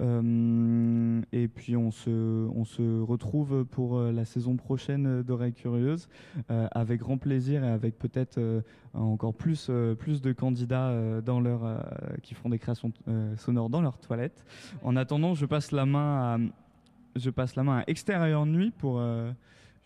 [0.01, 6.09] Euh, et puis on se, on se retrouve pour euh, la saison prochaine d'Oreille Curieuse
[6.51, 8.61] euh, avec grand plaisir et avec peut-être euh,
[8.93, 11.85] encore plus, plus de candidats dans leur,
[12.23, 12.91] qui font des créations
[13.37, 14.45] sonores dans leur toilette.
[14.83, 16.37] En attendant, je passe la main à,
[17.17, 19.01] je passe la main à Extérieur Nuit pour,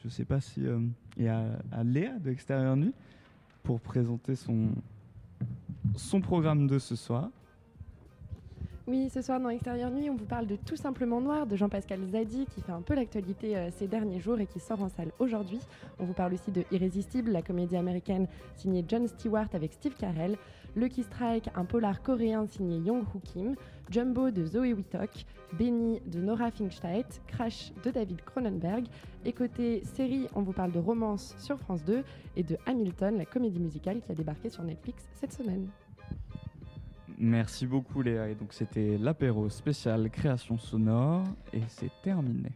[0.03, 0.62] je sais pas si,
[1.18, 2.93] et à, à Léa de Extérieur Nuit
[3.64, 4.70] pour présenter son,
[5.95, 7.30] son programme de ce soir.
[8.89, 11.99] Oui, ce soir dans Extérieur Nuit, on vous parle de Tout simplement Noir de Jean-Pascal
[12.11, 15.11] Zadi qui fait un peu l'actualité euh, ces derniers jours et qui sort en salle
[15.19, 15.59] aujourd'hui.
[15.99, 18.25] On vous parle aussi de Irrésistible, la comédie américaine
[18.55, 20.37] signée John Stewart avec Steve Carell,
[20.75, 23.55] Lucky Strike, un polar coréen signé Young Hoo Kim,
[23.91, 25.23] Jumbo de Zoé Wittok,
[25.53, 28.87] Benny de Nora Finksteit, Crash de David Cronenberg.
[29.23, 32.03] Et côté série, on vous parle de Romance sur France 2
[32.35, 35.69] et de Hamilton, la comédie musicale qui a débarqué sur Netflix cette semaine.
[37.20, 38.30] Merci beaucoup Léa.
[38.30, 42.49] Et donc c'était l'apéro spécial création sonore et c'est terminé.